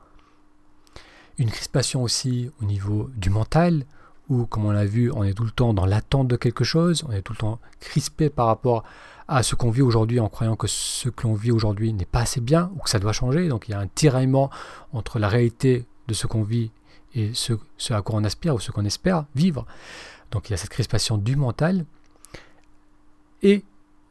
Une 1.38 1.50
crispation 1.50 2.03
aussi 2.03 2.51
au 2.62 2.65
niveau 2.65 3.10
du 3.15 3.29
mental, 3.29 3.86
où, 4.29 4.46
comme 4.46 4.65
on 4.65 4.72
l'a 4.72 4.86
vu, 4.86 5.12
on 5.12 5.24
est 5.24 5.34
tout 5.34 5.44
le 5.44 5.51
temps 5.51 5.74
dans 5.74 5.88
l'attente 5.88 6.27
de 6.27 6.36
quelque 6.36 6.63
chose, 6.63 7.03
on 7.08 7.12
est 7.12 7.24
tout 7.24 7.34
le 7.34 7.39
temps 7.39 7.60
crispé 7.79 8.29
par 8.29 8.46
rapport 8.46 8.84
à 9.27 9.41
ce 9.41 9.56
qu'on 9.56 9.72
vit 9.72 9.82
aujourd'hui 9.82 10.20
en 10.20 10.29
croyant 10.29 10.56
que 10.56 10.68
ce 10.68 11.10
que 11.10 11.24
l'on 11.24 11.34
vit 11.34 11.51
aujourd'hui 11.51 11.94
n'est 11.94 12.06
pas 12.06 12.22
assez 12.22 12.41
bien 12.41 12.72
ou 12.75 12.79
que 12.79 12.89
ça 12.89 13.00
doit 13.00 13.13
changer. 13.13 13.48
Donc 13.48 13.68
il 13.68 13.72
y 13.72 13.74
a 13.74 13.79
un 13.79 13.88
tiraillement 13.88 14.50
entre 14.94 15.18
la 15.18 15.29
réalité 15.29 15.86
de 16.08 16.13
ce 16.13 16.27
qu'on 16.27 16.44
vit 16.44 16.72
et 17.15 17.33
ce, 17.33 17.53
à 17.89 18.01
quoi 18.01 18.15
on 18.15 18.23
aspire 18.23 18.55
ou 18.55 18.59
ce 18.59 18.71
qu'on 18.71 18.85
espère 18.85 19.25
vivre. 19.35 19.65
Donc 20.31 20.49
il 20.49 20.51
y 20.51 20.53
a 20.53 20.57
cette 20.57 20.69
crispation 20.69 21.17
du 21.17 21.35
mental. 21.35 21.85
Et 23.41 23.63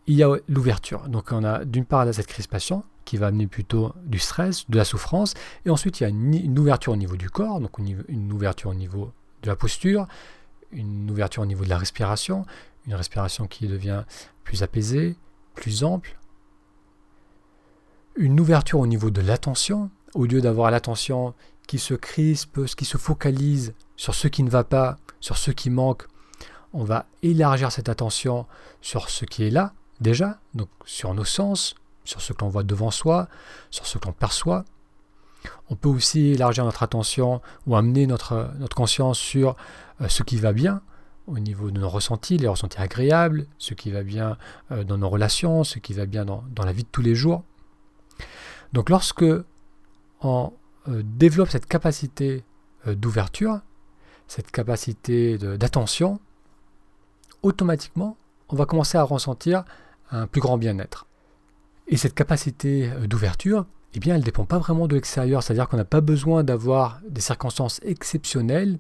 il 0.07 0.15
y 0.15 0.23
a 0.23 0.35
l'ouverture. 0.49 1.09
Donc 1.09 1.33
on 1.33 1.45
a 1.45 1.65
d'une 1.65 1.85
part 1.85 2.13
cette 2.13 2.27
crispation 2.27 2.83
qui 3.05 3.17
va 3.17 3.29
amener 3.29 3.47
plutôt 3.47 3.95
du 4.05 4.19
stress, 4.19 4.69
de 4.69 4.77
la 4.77 4.85
souffrance, 4.85 5.35
et 5.65 5.71
ensuite 5.71 6.01
il 6.01 6.03
y 6.03 6.07
a 6.07 6.11
une, 6.11 6.59
ouverture 6.59 6.93
au 6.93 6.97
niveau 6.97 7.17
du 7.17 7.31
corps, 7.31 7.61
donc 7.61 7.79
une 7.79 8.33
ouverture 8.33 8.71
au 8.71 8.75
niveau 8.75 9.13
de 9.43 9.49
la 9.49 9.57
posture, 9.57 10.07
une 10.73 11.11
ouverture 11.11 11.43
au 11.43 11.47
niveau 11.47 11.65
de 11.65 11.71
la 11.71 11.79
respiration, 11.79 12.45
une 12.87 12.95
respiration 12.95 13.47
qui 13.47 13.67
devient 13.67 14.05
plus 14.45 14.63
apaisée, 14.63 15.17
plus 15.55 15.85
ample, 15.85 16.19
une 18.17 18.41
ouverture 18.41 18.81
au 18.81 18.87
niveau 18.87 19.11
de 19.11 19.21
l'attention, 19.21 19.91
au 20.15 20.27
lieu 20.27 20.41
d'avoir 20.41 20.71
l'attention 20.71 21.35
qui 21.69 21.79
se 21.79 21.95
crispe, 21.95 22.65
qui 22.75 22.85
se 22.85 22.97
focalise 22.97 23.75
sur 23.97 24.17
ce 24.17 24.27
qui 24.27 24.43
ne 24.43 24.51
va 24.51 24.65
pas, 24.65 24.97
sur 25.21 25.37
ce 25.37 25.53
qui 25.53 25.71
manque, 25.71 26.09
on 26.73 26.83
va 26.83 27.07
élargir 27.23 27.71
cette 27.71 27.89
attention 27.89 28.47
sur 28.81 29.11
ce 29.11 29.25
qui 29.25 29.45
est 29.45 29.51
là, 29.51 29.75
déjà, 30.01 30.41
donc 30.55 30.69
sur 30.87 31.15
nos 31.15 31.25
sens, 31.25 31.75
sur 32.05 32.21
ce 32.21 32.33
que 32.33 32.41
l'on 32.41 32.49
voit 32.49 32.63
devant 32.63 32.91
soi, 32.91 33.29
sur 33.71 33.87
ce 33.87 33.99
que 33.99 34.07
l'on 34.07 34.13
perçoit. 34.13 34.65
On 35.69 35.77
peut 35.77 35.91
aussi 35.91 36.29
élargir 36.29 36.65
notre 36.65 36.83
attention 36.83 37.43
ou 37.67 37.77
amener 37.77 38.07
notre, 38.07 38.51
notre 38.59 38.75
conscience 38.75 39.19
sur 39.19 39.55
euh, 40.01 40.09
ce 40.09 40.23
qui 40.23 40.37
va 40.37 40.53
bien 40.53 40.81
au 41.27 41.39
niveau 41.39 41.71
de 41.71 41.79
nos 41.79 41.91
ressentis, 41.91 42.39
les 42.39 42.49
ressentis 42.49 42.81
agréables, 42.81 43.47
ce 43.59 43.75
qui 43.75 43.91
va 43.91 44.03
bien 44.03 44.39
euh, 44.73 44.85
dans 44.85 44.97
nos 44.97 45.11
relations, 45.11 45.65
ce 45.65 45.79
qui 45.79 45.93
va 45.93 46.07
bien 46.07 46.25
dans, 46.25 46.43
la 46.65 46.73
vie 46.73 46.85
de 46.85 46.89
tous 46.91 47.03
les 47.03 47.15
jours. 47.15 47.45
Donc 48.73 48.89
lorsque 48.89 49.23
euh, 49.23 49.43
développe 50.87 51.51
cette 51.51 51.67
capacité 51.67 52.45
d'ouverture, 52.87 53.61
cette 54.29 54.51
capacité 54.51 55.39
d'attention, 55.39 56.21
automatiquement, 57.43 58.17
on 58.49 58.57
va 58.57 58.67
commencer 58.67 58.99
à 58.99 59.03
ressentir 59.03 59.65
un 60.11 60.27
plus 60.27 60.41
grand 60.41 60.59
bien-être. 60.59 61.07
Et 61.87 61.97
cette 61.97 62.15
capacité 62.15 62.91
euh, 62.91 63.07
d'ouverture, 63.07 63.67
eh 63.95 63.99
bien, 63.99 64.15
elle 64.15 64.21
ne 64.21 64.27
dépend 64.27 64.45
pas 64.45 64.59
vraiment 64.59 64.87
de 64.87 64.95
l'extérieur, 64.95 65.43
c'est-à-dire 65.43 65.69
qu'on 65.69 65.77
n'a 65.77 65.85
pas 65.85 66.01
besoin 66.01 66.45
d'avoir 66.45 67.01
des 67.09 67.21
circonstances 67.21 67.81
exceptionnelles 67.83 68.79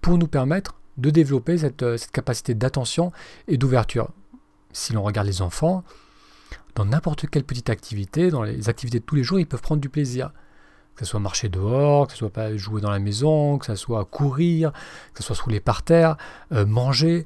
pour 0.00 0.18
nous 0.18 0.28
permettre 0.28 0.74
de 0.96 1.10
développer 1.10 1.58
cette, 1.58 1.82
euh, 1.82 1.96
cette 1.96 2.12
capacité 2.12 2.54
d'attention 2.54 3.12
et 3.48 3.56
d'ouverture. 3.56 4.10
Si 4.72 4.92
l'on 4.92 5.02
regarde 5.02 5.26
les 5.26 5.42
enfants, 5.42 5.84
dans 6.74 6.84
n'importe 6.84 7.28
quelle 7.28 7.44
petite 7.44 7.70
activité, 7.70 8.30
dans 8.30 8.42
les 8.42 8.68
activités 8.68 9.00
de 9.00 9.04
tous 9.04 9.16
les 9.16 9.24
jours, 9.24 9.40
ils 9.40 9.46
peuvent 9.46 9.62
prendre 9.62 9.80
du 9.80 9.88
plaisir. 9.88 10.32
Que 10.98 11.04
ce 11.04 11.12
soit 11.12 11.20
marcher 11.20 11.48
dehors, 11.48 12.08
que 12.08 12.12
ce 12.12 12.18
soit 12.18 12.32
pas 12.32 12.56
jouer 12.56 12.80
dans 12.80 12.90
la 12.90 12.98
maison, 12.98 13.58
que 13.58 13.66
ce 13.66 13.76
soit 13.76 14.04
courir, 14.04 14.72
que 15.14 15.22
ce 15.22 15.28
soit 15.28 15.36
se 15.36 15.42
rouler 15.42 15.60
par 15.60 15.84
terre, 15.84 16.16
euh, 16.50 16.66
manger, 16.66 17.24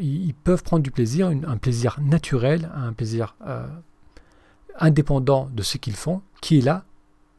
ils 0.00 0.34
peuvent 0.34 0.64
prendre 0.64 0.82
du 0.82 0.90
plaisir, 0.90 1.28
un 1.28 1.56
plaisir 1.56 1.98
naturel, 2.00 2.68
un 2.74 2.92
plaisir 2.92 3.36
euh, 3.46 3.64
indépendant 4.76 5.48
de 5.52 5.62
ce 5.62 5.76
qu'ils 5.76 5.94
font, 5.94 6.20
qui 6.40 6.58
est 6.58 6.62
là 6.62 6.84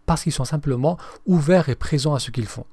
parce 0.05 0.23
qu'ils 0.23 0.31
sont 0.31 0.45
simplement 0.45 0.97
ouverts 1.25 1.67
et 1.67 1.75
présents 1.75 2.13
à 2.13 2.19
ce 2.19 2.31
qu'ils 2.31 2.47
font. 2.47 2.65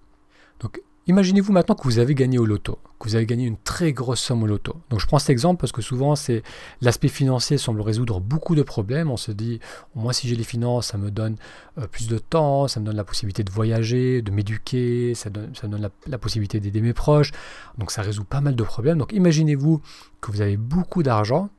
Imaginez-vous 1.10 1.52
maintenant 1.52 1.74
que 1.74 1.82
vous 1.82 1.98
avez 1.98 2.14
gagné 2.14 2.38
au 2.38 2.46
loto, 2.46 2.78
que 3.00 3.08
vous 3.08 3.16
avez 3.16 3.26
gagné 3.26 3.44
une 3.44 3.56
très 3.56 3.92
grosse 3.92 4.20
somme 4.20 4.44
au 4.44 4.46
loto. 4.46 4.76
Donc 4.90 5.00
je 5.00 5.08
prends 5.08 5.18
cet 5.18 5.30
exemple 5.30 5.58
parce 5.58 5.72
que 5.72 5.82
souvent 5.82 6.14
c'est 6.14 6.44
l'aspect 6.80 7.08
financier 7.08 7.58
semble 7.58 7.80
résoudre 7.80 8.20
beaucoup 8.20 8.54
de 8.54 8.62
problèmes. 8.62 9.10
On 9.10 9.16
se 9.16 9.32
dit, 9.32 9.58
moi 9.96 10.12
si 10.12 10.28
j'ai 10.28 10.36
les 10.36 10.44
finances, 10.44 10.86
ça 10.86 10.98
me 10.98 11.10
donne 11.10 11.34
euh, 11.78 11.88
plus 11.88 12.06
de 12.06 12.18
temps, 12.18 12.68
ça 12.68 12.78
me 12.78 12.86
donne 12.86 12.94
la 12.94 13.02
possibilité 13.02 13.42
de 13.42 13.50
voyager, 13.50 14.22
de 14.22 14.30
m'éduquer, 14.30 15.16
ça, 15.16 15.30
me 15.30 15.66
donne 15.66 15.90
la, 16.06 16.18
possibilité 16.18 16.60
d'aider 16.60 16.80
mes 16.80 16.92
proches. 16.92 17.32
Donc 17.76 17.90
ça 17.90 18.02
résout 18.02 18.22
pas 18.22 18.40
mal 18.40 18.54
de 18.54 18.62
problèmes. 18.62 18.98
Donc 18.98 19.12
imaginez-vous 19.12 19.82
que 20.20 20.30
vous 20.30 20.42
avez 20.42 20.56
beaucoup 20.56 21.02
d'argent. 21.02 21.50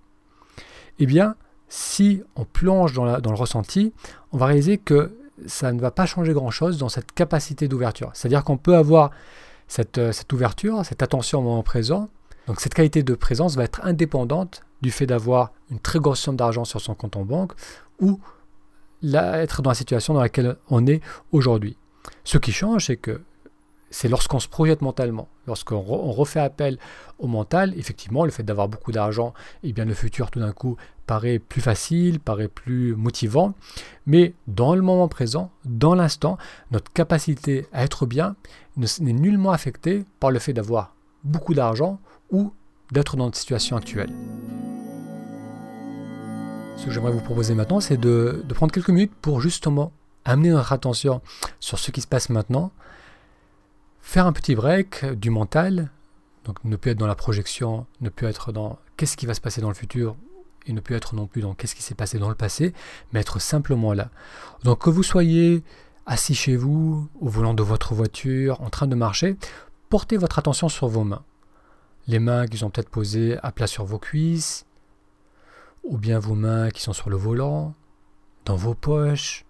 Eh 0.97 1.05
bien, 1.05 1.35
si 1.67 2.23
on 2.37 2.45
plonge 2.45 2.93
dans 2.93 3.03
le 3.03 3.35
ressenti, 3.35 3.91
on 4.31 4.37
va 4.37 4.45
réaliser 4.45 4.77
que 4.77 5.11
ça 5.45 5.71
ne 5.71 5.79
va 5.79 5.91
pas 5.91 6.05
changer 6.05 6.33
grand-chose 6.33 6.77
dans 6.77 6.89
cette 6.89 7.11
capacité 7.11 7.67
d'ouverture. 7.67 8.11
C'est-à-dire 8.13 8.43
qu'on 8.43 8.57
peut 8.57 8.75
avoir 8.75 9.11
cette, 9.67 9.97
euh, 9.97 10.11
cette, 10.11 10.31
ouverture, 10.33 10.85
cette 10.85 11.01
attention 11.01 11.39
au 11.39 11.41
moment 11.41 11.63
présent. 11.63 12.09
Donc 12.47 12.59
cette 12.59 12.73
qualité 12.73 13.03
de 13.03 13.13
présence 13.13 13.55
va 13.55 13.63
être 13.63 13.81
indépendante 13.83 14.63
du 14.81 14.91
fait 14.91 15.05
d'avoir 15.05 15.51
une 15.69 15.79
très 15.79 15.99
grosse 15.99 16.19
somme 16.19 16.35
d'argent 16.35 16.65
sur 16.65 16.81
son 16.81 16.95
compte 16.95 17.15
en 17.15 17.23
banque 17.23 17.53
ou 17.99 18.19
être 19.03 19.61
dans 19.61 19.71
la 19.71 19.75
situation 19.75 20.13
dans 20.13 20.21
laquelle 20.21 20.57
on 20.69 20.85
est 20.87 21.01
aujourd'hui. 21.31 21.77
Ce 22.23 22.37
qui 22.37 22.51
change, 22.51 22.87
c'est 22.87 22.97
que 22.97 23.21
c'est 23.91 24.07
lorsqu'on 24.07 24.39
se 24.39 24.47
projette 24.47 24.81
mentalement, 24.81 25.27
lorsqu'on 25.45 25.81
refait 25.81 26.39
appel 26.39 26.79
au 27.19 27.27
mental, 27.27 27.73
effectivement, 27.77 28.25
le 28.25 28.31
fait 28.31 28.43
d'avoir 28.43 28.67
beaucoup 28.69 28.91
d'argent, 28.91 29.33
eh 29.63 29.73
bien 29.73 29.85
le 29.85 29.93
futur 29.93 30.31
tout 30.31 30.39
d'un 30.39 30.53
coup 30.53 30.77
paraît 31.05 31.39
plus 31.39 31.61
facile, 31.61 32.19
paraît 32.19 32.47
plus 32.47 32.95
motivant, 32.95 33.53
mais 34.05 34.33
dans 34.47 34.75
le 34.75 34.81
moment 34.81 35.09
présent, 35.09 35.51
dans 35.65 35.93
l'instant, 35.93 36.37
notre 36.71 36.91
capacité 36.93 37.67
à 37.73 37.83
être 37.83 38.05
bien 38.05 38.35
n'est 38.77 39.13
nullement 39.13 39.51
affectée 39.51 40.05
par 40.19 40.31
le 40.31 40.39
fait 40.39 40.53
d'avoir 40.53 40.95
beaucoup 41.23 41.53
d'argent 41.53 41.99
ou 42.31 42.53
d'être 42.91 43.17
dans 43.17 43.25
notre 43.25 43.37
situation 43.37 43.75
actuelle. 43.75 44.11
Ce 46.77 46.85
que 46.85 46.91
j'aimerais 46.91 47.11
vous 47.11 47.21
proposer 47.21 47.53
maintenant, 47.53 47.81
c'est 47.81 47.97
de 47.97 48.43
prendre 48.55 48.71
quelques 48.71 48.89
minutes 48.89 49.13
pour 49.21 49.41
justement 49.41 49.91
amener 50.23 50.49
notre 50.49 50.71
attention 50.71 51.21
sur 51.59 51.77
ce 51.77 51.91
qui 51.91 52.01
se 52.01 52.07
passe 52.07 52.29
maintenant, 52.29 52.71
faire 54.11 54.27
un 54.27 54.33
petit 54.33 54.55
break 54.55 55.05
du 55.05 55.29
mental, 55.29 55.89
donc 56.43 56.61
ne 56.65 56.75
plus 56.75 56.91
être 56.91 56.97
dans 56.97 57.07
la 57.07 57.15
projection, 57.15 57.85
ne 58.01 58.09
plus 58.09 58.27
être 58.27 58.51
dans 58.51 58.77
qu'est-ce 58.97 59.15
qui 59.15 59.25
va 59.25 59.33
se 59.33 59.39
passer 59.39 59.61
dans 59.61 59.69
le 59.69 59.73
futur 59.73 60.17
et 60.65 60.73
ne 60.73 60.81
plus 60.81 60.95
être 60.95 61.15
non 61.15 61.27
plus 61.27 61.41
dans 61.41 61.53
qu'est-ce 61.53 61.75
qui 61.75 61.81
s'est 61.81 61.95
passé 61.95 62.19
dans 62.19 62.27
le 62.27 62.35
passé, 62.35 62.73
mais 63.13 63.21
être 63.21 63.39
simplement 63.39 63.93
là. 63.93 64.09
Donc 64.65 64.79
que 64.79 64.89
vous 64.89 65.01
soyez 65.01 65.63
assis 66.05 66.35
chez 66.35 66.57
vous, 66.57 67.07
au 67.21 67.29
volant 67.29 67.53
de 67.53 67.63
votre 67.63 67.93
voiture, 67.93 68.59
en 68.61 68.69
train 68.69 68.85
de 68.85 68.95
marcher, 68.95 69.37
portez 69.89 70.17
votre 70.17 70.39
attention 70.39 70.67
sur 70.67 70.89
vos 70.89 71.05
mains. 71.05 71.23
Les 72.07 72.19
mains 72.19 72.47
qui 72.47 72.57
sont 72.57 72.69
peut-être 72.69 72.89
posées 72.89 73.37
à 73.41 73.53
plat 73.53 73.65
sur 73.65 73.85
vos 73.85 73.97
cuisses, 73.97 74.65
ou 75.85 75.97
bien 75.97 76.19
vos 76.19 76.35
mains 76.35 76.69
qui 76.69 76.81
sont 76.81 76.91
sur 76.91 77.09
le 77.09 77.15
volant, 77.15 77.75
dans 78.43 78.57
vos 78.57 78.75
poches. 78.75 79.45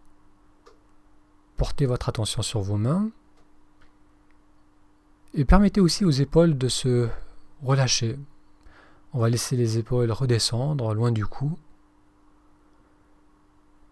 Portez 1.57 1.87
votre 1.87 2.09
attention 2.09 2.43
sur 2.43 2.61
vos 2.61 2.77
mains. 2.77 3.09
Et 5.33 5.45
permettez 5.45 5.79
aussi 5.79 6.03
aux 6.03 6.11
épaules 6.11 6.57
de 6.57 6.67
se 6.67 7.07
relâcher, 7.63 8.19
on 9.13 9.19
va 9.19 9.29
laisser 9.29 9.55
les 9.55 9.77
épaules 9.77 10.11
redescendre 10.11 10.93
loin 10.93 11.11
du 11.11 11.25
cou. 11.25 11.57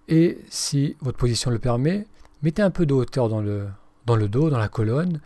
Et 0.08 0.40
si 0.50 0.98
votre 1.02 1.18
position 1.18 1.52
le 1.52 1.60
permet, 1.60 2.08
mettez 2.42 2.62
un 2.62 2.72
peu 2.72 2.86
de 2.86 2.94
hauteur 2.94 3.30
dans 3.30 3.42
le, 3.42 3.70
dos, 4.28 4.50
dans 4.50 4.58
la 4.58 4.70
colonne. 4.70 5.22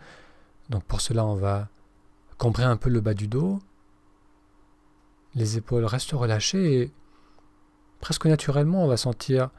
Donc 0.68 0.84
pour 0.84 1.00
cela, 1.00 1.24
on 1.24 1.34
va 1.34 1.68
cambrer 2.38 2.64
un 2.64 2.76
peu 2.76 2.90
le 2.90 3.00
bas 3.00 3.14
du 3.14 3.28
dos. 3.28 3.60
Les 5.34 5.56
épaules 5.56 5.84
restent 5.84 6.12
relâchées 6.12 6.82
et 6.82 6.92
presque 8.00 8.26
naturellement, 8.26 8.84
on 8.84 8.88
va 8.88 8.96
sentir 8.96 9.50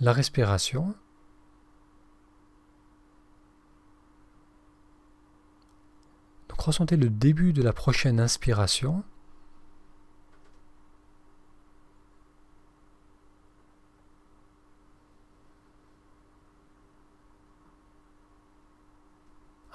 la 0.00 0.12
respiration. 0.12 0.94
Ressentez 6.58 6.96
le 6.96 7.10
début 7.10 7.52
de 7.52 7.62
la 7.62 7.72
prochaine 7.72 8.20
inspiration. 8.20 9.02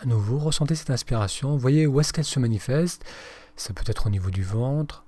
À 0.01 0.05
nouveau, 0.05 0.39
ressentez 0.39 0.73
cette 0.73 0.89
inspiration. 0.89 1.57
Voyez 1.57 1.85
où 1.85 1.99
est-ce 1.99 2.11
qu'elle 2.11 2.25
se 2.25 2.39
manifeste. 2.39 3.05
Ça 3.55 3.71
peut 3.73 3.83
être 3.85 4.07
au 4.07 4.09
niveau 4.09 4.31
du 4.31 4.41
ventre, 4.41 5.05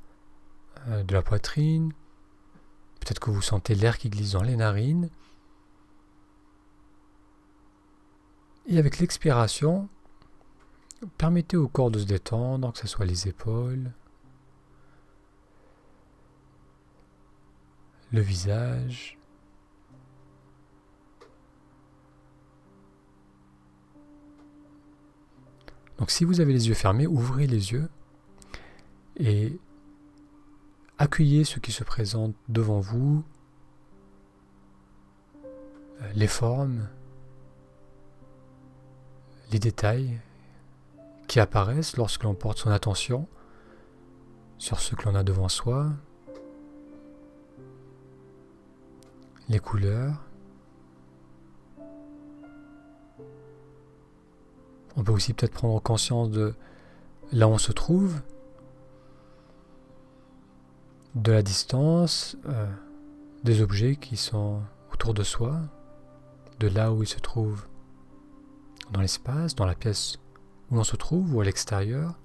euh, 0.87 1.03
de 1.03 1.13
la 1.13 1.23
poitrine. 1.23 1.91
Peut-être 2.99 3.19
que 3.19 3.31
vous 3.31 3.41
sentez 3.41 3.73
l'air 3.73 3.97
qui 3.97 4.11
glisse 4.11 4.33
dans 4.33 4.43
les 4.43 4.55
narines. 4.55 5.09
Et 8.67 8.77
avec 8.77 8.99
l'expiration, 8.99 9.89
Permettez 11.17 11.57
au 11.57 11.67
corps 11.67 11.91
de 11.91 11.99
se 11.99 12.05
détendre, 12.05 12.71
que 12.73 12.79
ce 12.79 12.87
soit 12.87 13.05
les 13.05 13.27
épaules, 13.27 13.91
le 18.11 18.21
visage, 18.21 19.17
Donc 26.03 26.11
si 26.11 26.25
vous 26.25 26.41
avez 26.41 26.51
les 26.51 26.67
yeux 26.67 26.73
fermés, 26.73 27.07
ouvrez 27.07 27.47
les 27.47 27.71
yeux 27.71 27.89
et 29.15 29.57
accueillez 30.97 31.45
ce 31.45 31.59
qui 31.59 31.71
se 31.71 31.85
présente 31.85 32.35
devant 32.49 32.81
vous, 32.81 33.23
euh, 36.01 36.11
les 36.13 36.27
formes, 36.27 36.89
les 39.53 39.59
détails 39.59 40.19
apparaissent 41.39 41.97
lorsque 41.97 42.23
l'on 42.23 42.35
porte 42.35 42.59
son 42.59 42.69
attention 42.71 43.27
sur 44.57 44.79
ce 44.79 44.95
que 44.95 45.03
l'on 45.09 45.15
a 45.15 45.23
devant 45.23 45.49
soi, 45.49 45.91
les 49.49 49.59
couleurs. 49.59 50.21
On 54.95 55.03
peut 55.03 55.11
aussi 55.11 55.33
peut-être 55.33 55.53
prendre 55.53 55.81
conscience 55.81 56.29
de 56.29 56.53
là 57.31 57.47
où 57.47 57.51
on 57.51 57.57
se 57.57 57.71
trouve, 57.71 58.21
de 61.15 61.31
la 61.31 61.41
distance, 61.41 62.37
euh, 62.47 62.71
des 63.43 63.61
objets 63.61 63.95
qui 63.95 64.17
sont 64.17 64.61
autour 64.91 65.13
de 65.13 65.23
soi, 65.23 65.59
de 66.59 66.67
là 66.67 66.91
où 66.93 67.03
ils 67.03 67.07
se 67.07 67.19
trouvent 67.19 67.65
dans 68.91 69.01
l'espace, 69.01 69.55
dans 69.55 69.65
la 69.65 69.75
pièce 69.75 70.19
où 70.73 70.75
l'on 70.75 70.83
se 70.83 70.95
trouve 70.95 71.35
ou 71.35 71.41
à 71.41 71.43
l'extérieur. 71.43 72.15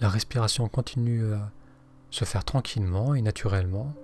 La 0.00 0.10
respiration 0.10 0.68
continue 0.68 1.32
à 1.32 1.50
se 2.10 2.26
faire 2.26 2.44
tranquillement 2.44 3.14
et 3.14 3.22
naturellement. 3.22 3.94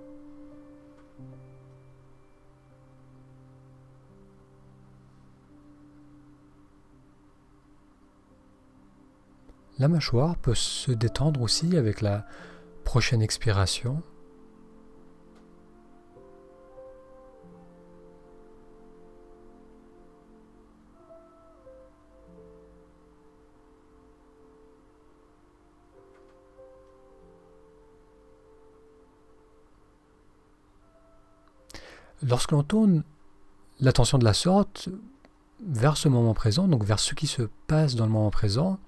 La 9.77 9.87
mâchoire 9.87 10.35
peut 10.35 10.55
se 10.55 10.91
détendre 10.91 11.41
aussi 11.41 11.77
avec 11.77 12.01
la 12.01 12.25
prochaine 12.83 13.21
expiration. 13.21 14.01
Lorsque 32.23 32.51
l'on 32.51 32.63
tourne 32.63 33.03
l'attention 33.79 34.17
de 34.17 34.25
la 34.25 34.33
sorte 34.33 34.89
vers 35.65 35.97
ce 35.97 36.09
moment 36.09 36.33
présent, 36.33 36.67
donc 36.67 36.83
vers 36.83 36.99
ce 36.99 37.13
qui 37.15 37.27
se 37.27 37.43
passe 37.67 37.95
dans 37.95 38.05
le 38.05 38.11
moment 38.11 38.31
présent, 38.31 38.79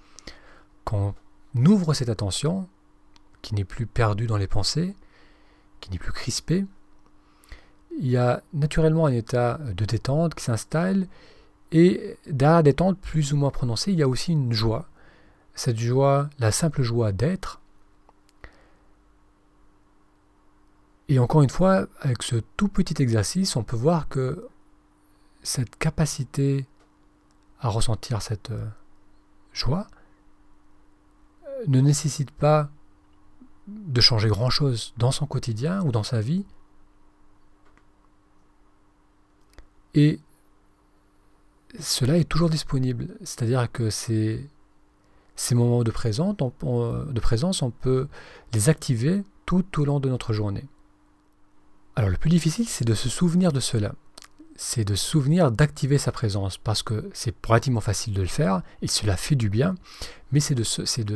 quand 0.84 1.16
on 1.56 1.66
ouvre 1.66 1.94
cette 1.94 2.10
attention, 2.10 2.68
qui 3.42 3.56
n'est 3.56 3.66
plus 3.66 3.86
perdue 3.86 4.28
dans 4.28 4.38
les 4.38 4.48
pensées, 4.48 4.96
qui 5.80 5.92
n'est 5.92 5.98
plus 5.98 6.12
crispée, 6.12 6.66
il 7.98 8.08
y 8.08 8.18
a 8.18 8.42
naturellement 8.54 9.06
un 9.06 9.12
état 9.12 9.58
de 9.58 9.86
détente 9.86 10.36
qui 10.36 10.44
s'installe, 10.44 11.08
et 11.72 12.18
derrière 12.28 12.58
la 12.58 12.64
détente 12.64 13.00
plus 13.00 13.34
ou 13.34 13.38
moins 13.38 13.50
prononcée, 13.50 13.92
il 13.92 14.00
y 14.00 14.04
a 14.04 14.08
aussi 14.08 14.34
une 14.34 14.54
joie. 14.54 14.88
Cette 15.56 15.78
joie, 15.78 16.30
la 16.40 16.52
simple 16.52 16.82
joie 16.82 17.12
d'être, 17.12 17.61
Et 21.12 21.20
encore 21.20 21.42
une 21.42 21.50
fois, 21.50 21.88
avec 22.00 22.24
ce 22.24 22.38
tout 22.56 22.70
petit 22.70 23.04
exercice, 23.04 23.58
on 23.58 23.64
peut 23.64 23.76
voir 23.76 24.08
que 24.08 24.48
cette 25.44 25.76
capacité 25.76 26.66
à 27.60 27.68
ressentir 27.68 28.22
cette 28.22 28.52
euh, 28.52 28.66
joie 29.52 29.88
euh, 31.46 31.66
ne 31.68 31.82
nécessite 31.82 32.32
pas 32.32 32.70
de 33.68 34.00
changer 34.00 34.30
grand-chose 34.30 34.94
dans 34.96 35.12
son 35.12 35.26
quotidien 35.26 35.82
ou 35.82 35.92
dans 35.92 36.04
sa 36.04 36.22
vie. 36.22 36.46
Et 39.94 40.22
cela 41.78 42.20
est 42.20 42.24
toujours 42.24 42.50
disponible. 42.50 43.10
C'est-à-dire 43.26 43.70
que 43.70 43.90
ces, 43.90 44.48
moments 45.52 45.84
de 45.84 45.92
présence, 45.92 47.62
on 47.62 47.70
peut 47.70 48.08
les 48.54 48.70
activer 48.70 49.26
tout 49.46 49.66
au 49.78 49.84
long 49.84 50.00
de 50.00 50.08
notre 50.08 50.32
journée. 50.32 50.70
Alors 51.96 52.10
le 52.10 52.18
plus 52.18 52.30
difficile, 52.30 52.68
c'est 52.68 52.86
de 52.86 52.94
se 52.94 53.10
souvenir 53.10 53.52
de 53.52 53.60
cela. 53.60 53.94
C'est 54.56 54.86
de 54.86 54.96
se 54.96 55.06
souvenir 55.06 55.52
d'activer 55.52 55.98
sa 55.98 56.12
présence, 56.12 56.58
parce 56.58 56.84
que 56.84 57.10
c'est 57.14 57.34
relativement 57.46 57.82
facile 57.82 58.14
de 58.14 58.22
le 58.22 58.28
faire, 58.28 58.62
et 58.82 58.88
cela 58.88 59.18
fait 59.18 59.36
du 59.36 59.50
bien, 59.50 59.76
mais 60.32 60.40
c'est 60.40 60.56
de, 60.56 60.64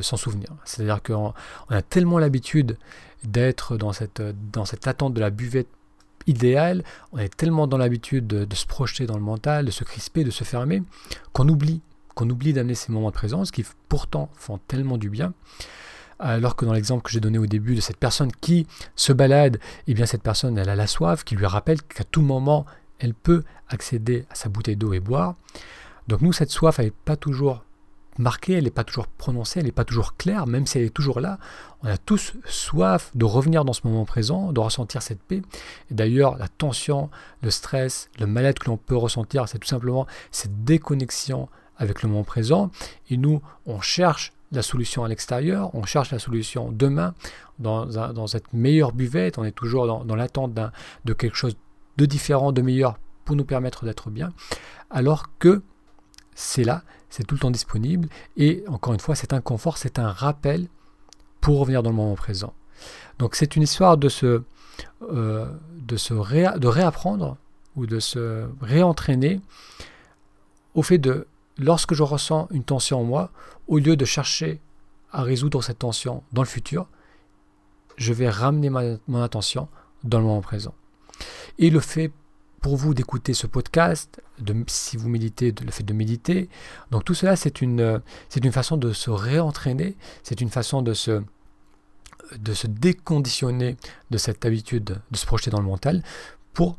s'en 0.02 0.18
souvenir. 0.18 0.50
C'est-à-dire 0.66 1.04
qu'on 1.04 1.34
a 1.70 1.82
tellement 1.82 2.18
l'habitude 2.18 2.78
d'être 3.24 3.78
dans 3.78 3.94
cette, 3.94 4.20
attente 4.88 5.14
de 5.14 5.20
la 5.20 5.30
buvette 5.30 5.70
idéale, 6.28 6.84
on 7.12 7.20
est 7.20 7.36
tellement 7.36 7.68
dans 7.68 7.78
l'habitude 7.78 8.26
de, 8.26 8.46
de, 8.46 8.56
se 8.56 8.66
projeter 8.66 9.06
dans 9.06 9.18
le 9.18 9.24
mental, 9.24 9.66
de 9.66 9.72
se 9.72 9.84
crisper, 9.84 10.24
de 10.24 10.32
se 10.32 10.44
fermer, 10.44 10.82
qu'on 11.34 11.48
oublie, 11.48 11.82
qu'on 12.16 12.30
oublie 12.30 12.52
d'amener 12.52 12.74
ces 12.74 12.92
moments 12.92 13.10
de 13.10 13.16
présence 13.16 13.52
qui 13.52 13.64
pourtant 13.90 14.30
font 14.36 14.58
tellement 14.68 14.98
du 14.98 15.10
bien 15.10 15.34
alors 16.20 16.56
que 16.56 16.66
dans 16.66 16.74
l'exemple 16.74 17.04
que 17.04 17.12
j'ai 17.12 17.20
donné 17.20 17.38
au 17.38 17.46
début 17.46 17.76
de 17.76 17.82
cette 17.82 17.98
personne 17.98 18.32
qui 18.32 18.68
se 18.96 19.14
balade, 19.14 19.60
eh 19.88 19.94
bien 19.94 20.06
cette 20.06 20.24
personne, 20.24 20.58
elle 20.58 20.70
a 20.70 20.76
la 20.76 20.88
soif, 20.88 21.24
qui 21.24 21.36
lui 21.36 21.46
rappelle 21.46 21.82
qu'à 21.82 22.04
tout 22.04 22.22
moment, 22.22 22.66
elle 23.00 23.14
peut 23.14 23.44
accéder 23.70 24.26
à 24.30 24.36
sa 24.36 24.50
bouteille 24.50 24.78
d'eau 24.78 24.94
et 24.94 25.00
boire. 25.00 25.36
Donc 26.08 26.22
nous, 26.22 26.34
cette 26.34 26.52
soif, 26.52 26.80
elle 26.80 26.86
n'est 26.86 26.92
pas 26.92 27.16
toujours 27.16 27.64
marquée, 28.18 28.54
elle 28.54 28.64
n'est 28.64 28.70
pas 28.70 28.84
toujours 28.84 29.08
prononcée, 29.08 29.60
elle 29.60 29.66
n'est 29.66 29.72
pas 29.72 29.84
toujours 29.84 30.16
claire, 30.16 30.48
même 30.48 30.66
si 30.66 30.78
elle 30.78 30.86
est 30.86 30.94
toujours 30.94 31.20
là. 31.20 31.38
On 31.84 31.88
a 31.88 31.98
tous 31.98 32.34
soif 32.46 33.12
de 33.16 33.26
revenir 33.26 33.66
dans 33.66 33.74
ce 33.74 33.82
moment 33.84 34.06
présent, 34.06 34.54
de 34.54 34.60
ressentir 34.60 35.02
cette 35.02 35.22
paix. 35.22 35.42
Et 35.92 35.94
d'ailleurs, 35.94 36.38
la 36.38 36.48
tension, 36.48 37.10
le 37.42 37.52
stress, 37.52 38.10
le 38.20 38.26
mal-être 38.26 38.60
que 38.60 38.70
l'on 38.70 38.78
peut 38.78 38.96
ressentir, 38.96 39.48
c'est 39.50 39.60
tout 39.60 39.68
simplement 39.68 40.08
cette 40.32 40.64
déconnexion 40.64 41.50
avec 41.78 42.04
le 42.04 42.10
moment 42.10 42.24
présent. 42.24 42.72
Et 43.10 43.18
nous, 43.18 43.42
on 43.66 43.82
cherche 43.82 44.32
la 44.52 44.62
solution 44.62 45.04
à 45.04 45.08
l'extérieur, 45.08 45.74
on 45.74 45.84
cherche 45.84 46.12
la 46.12 46.20
solution 46.20 46.72
demain 46.72 47.14
dans, 47.60 48.28
cette 48.28 48.54
meilleure 48.54 48.92
buvette, 48.92 49.38
on 49.38 49.44
est 49.44 49.52
toujours 49.52 50.06
dans, 50.06 50.16
l'attente 50.16 50.54
de 51.06 51.14
quelque 51.14 51.36
chose 51.36 51.56
de 51.98 52.06
différent, 52.06 52.52
de 52.52 52.62
meilleur 52.62 52.98
pour 53.24 53.36
nous 53.36 53.46
permettre 53.46 53.86
d'être 53.86 54.10
bien, 54.10 54.32
alors 54.90 55.38
que 55.40 55.64
c'est 56.36 56.64
là, 56.64 56.84
c'est 57.10 57.24
tout 57.24 57.36
le 57.36 57.40
temps 57.40 57.52
disponible, 57.52 58.10
et 58.38 58.64
encore 58.68 58.94
une 58.94 59.00
fois, 59.00 59.16
cet 59.16 59.34
inconfort, 59.34 59.78
c'est 59.78 60.00
un 60.00 60.12
rappel 60.12 60.68
pour 61.42 61.60
revenir 61.60 61.82
dans 61.82 61.90
le 61.90 61.96
moment 61.96 62.16
présent. 62.16 62.54
Donc 63.20 63.36
c'est 63.36 63.56
une 63.56 63.64
histoire 63.64 63.98
de 63.98 64.10
se, 64.10 64.44
euh, 65.12 65.46
de 65.78 66.68
réapprendre 66.68 67.38
ou 67.76 67.86
de 67.86 68.00
se 68.00 68.46
réentraîner 68.62 69.42
au 70.74 70.82
fait 70.82 70.98
de 70.98 71.28
lorsque 71.58 71.94
je 71.94 72.04
ressens 72.04 72.48
une 72.52 72.64
tension 72.64 73.02
en 73.02 73.04
moi, 73.04 73.32
au 73.68 73.80
lieu 73.80 73.96
de 73.96 74.06
chercher 74.06 74.62
à 75.12 75.24
résoudre 75.24 75.64
cette 75.64 75.80
tension 75.80 76.24
dans 76.34 76.42
le 76.42 76.48
futur, 76.48 76.88
je 77.98 78.14
vais 78.14 78.30
ramener 78.30 78.70
mon 78.70 79.22
attention 79.22 79.68
dans 80.04 80.20
le 80.20 80.26
moment 80.26 80.42
présent. 80.42 80.74
Et 81.58 81.70
le 81.70 81.80
fait 81.80 82.12
pour 82.62 82.76
vous 82.76 82.94
d'écouter 82.94 83.34
ce 83.34 83.48
podcast, 83.48 84.22
si 84.68 84.98
vous 84.98 85.08
méditez, 85.08 85.54
le 85.64 85.72
fait 85.72 85.84
de 85.84 85.94
méditer, 85.94 86.50
donc 86.92 87.06
tout 87.06 87.14
cela 87.14 87.36
c'est 87.36 87.62
une, 87.62 88.02
c'est 88.28 88.44
une 88.44 88.52
façon 88.52 88.76
de 88.76 88.92
se 88.92 89.10
réentraîner, 89.12 89.96
c'est 90.24 90.42
une 90.42 90.50
façon 90.50 90.82
de 90.82 90.94
se, 90.94 91.22
de 92.38 92.54
se 92.54 92.68
déconditionner 92.68 93.78
de 94.10 94.18
cette 94.18 94.46
habitude 94.46 95.00
de 95.12 95.18
se 95.18 95.26
projeter 95.26 95.52
dans 95.52 95.60
le 95.60 95.68
mental 95.68 96.04
pour 96.54 96.78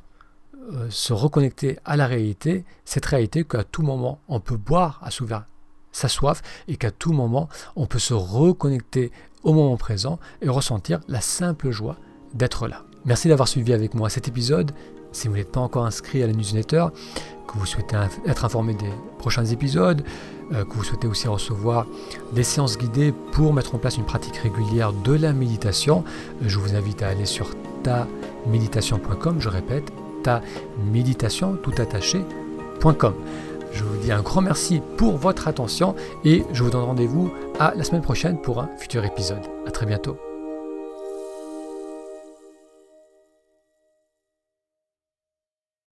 euh, 0.72 0.88
se 0.90 1.12
reconnecter 1.12 1.78
à 1.84 1.96
la 1.96 2.06
réalité, 2.06 2.64
cette 2.84 3.06
réalité 3.06 3.44
qu'à 3.44 3.64
tout 3.64 3.82
moment 3.82 4.20
on 4.28 4.40
peut 4.40 4.56
boire 4.56 5.00
à 5.02 5.10
s'ouvrir 5.10 5.44
sa 5.92 6.08
soif 6.08 6.42
et 6.68 6.76
qu'à 6.76 6.90
tout 6.90 7.12
moment 7.12 7.48
on 7.76 7.86
peut 7.86 7.98
se 7.98 8.14
reconnecter 8.14 9.12
au 9.44 9.52
moment 9.52 9.76
présent 9.76 10.18
et 10.42 10.48
ressentir 10.48 11.00
la 11.08 11.20
simple 11.20 11.70
joie 11.70 11.96
d'être 12.34 12.66
là. 12.66 12.82
Merci 13.04 13.28
d'avoir 13.28 13.48
suivi 13.48 13.72
avec 13.72 13.94
moi 13.94 14.10
cet 14.10 14.26
épisode. 14.26 14.72
Si 15.12 15.28
vous 15.28 15.34
n'êtes 15.34 15.52
pas 15.52 15.60
encore 15.60 15.86
inscrit 15.86 16.22
à 16.22 16.26
la 16.26 16.32
newsletter, 16.32 16.86
que 17.46 17.56
vous 17.56 17.66
souhaitez 17.66 17.96
être 18.26 18.44
informé 18.44 18.74
des 18.74 18.90
prochains 19.18 19.44
épisodes, 19.44 20.02
euh, 20.52 20.64
que 20.64 20.74
vous 20.74 20.84
souhaitez 20.84 21.06
aussi 21.06 21.28
recevoir 21.28 21.86
des 22.32 22.42
séances 22.42 22.76
guidées 22.76 23.12
pour 23.32 23.52
mettre 23.52 23.74
en 23.74 23.78
place 23.78 23.96
une 23.96 24.04
pratique 24.04 24.36
régulière 24.36 24.92
de 24.92 25.12
la 25.12 25.32
méditation, 25.32 26.04
euh, 26.42 26.48
je 26.48 26.58
vous 26.58 26.74
invite 26.74 27.02
à 27.02 27.08
aller 27.08 27.26
sur 27.26 27.48
taméditation.com, 27.84 29.40
je 29.40 29.48
répète, 29.48 29.92
méditation 30.92 31.54
tout. 32.80 33.14
Je 33.72 33.84
vous 33.84 33.96
dis 33.98 34.12
un 34.12 34.22
grand 34.22 34.40
merci 34.40 34.80
pour 34.96 35.16
votre 35.16 35.48
attention 35.48 35.94
et 36.24 36.44
je 36.52 36.62
vous 36.62 36.70
donne 36.70 36.84
rendez-vous 36.84 37.30
à 37.58 37.74
la 37.74 37.84
semaine 37.84 38.02
prochaine 38.02 38.40
pour 38.40 38.60
un 38.60 38.70
futur 38.78 39.04
épisode. 39.04 39.42
A 39.66 39.70
très 39.70 39.86
bientôt. 39.86 40.16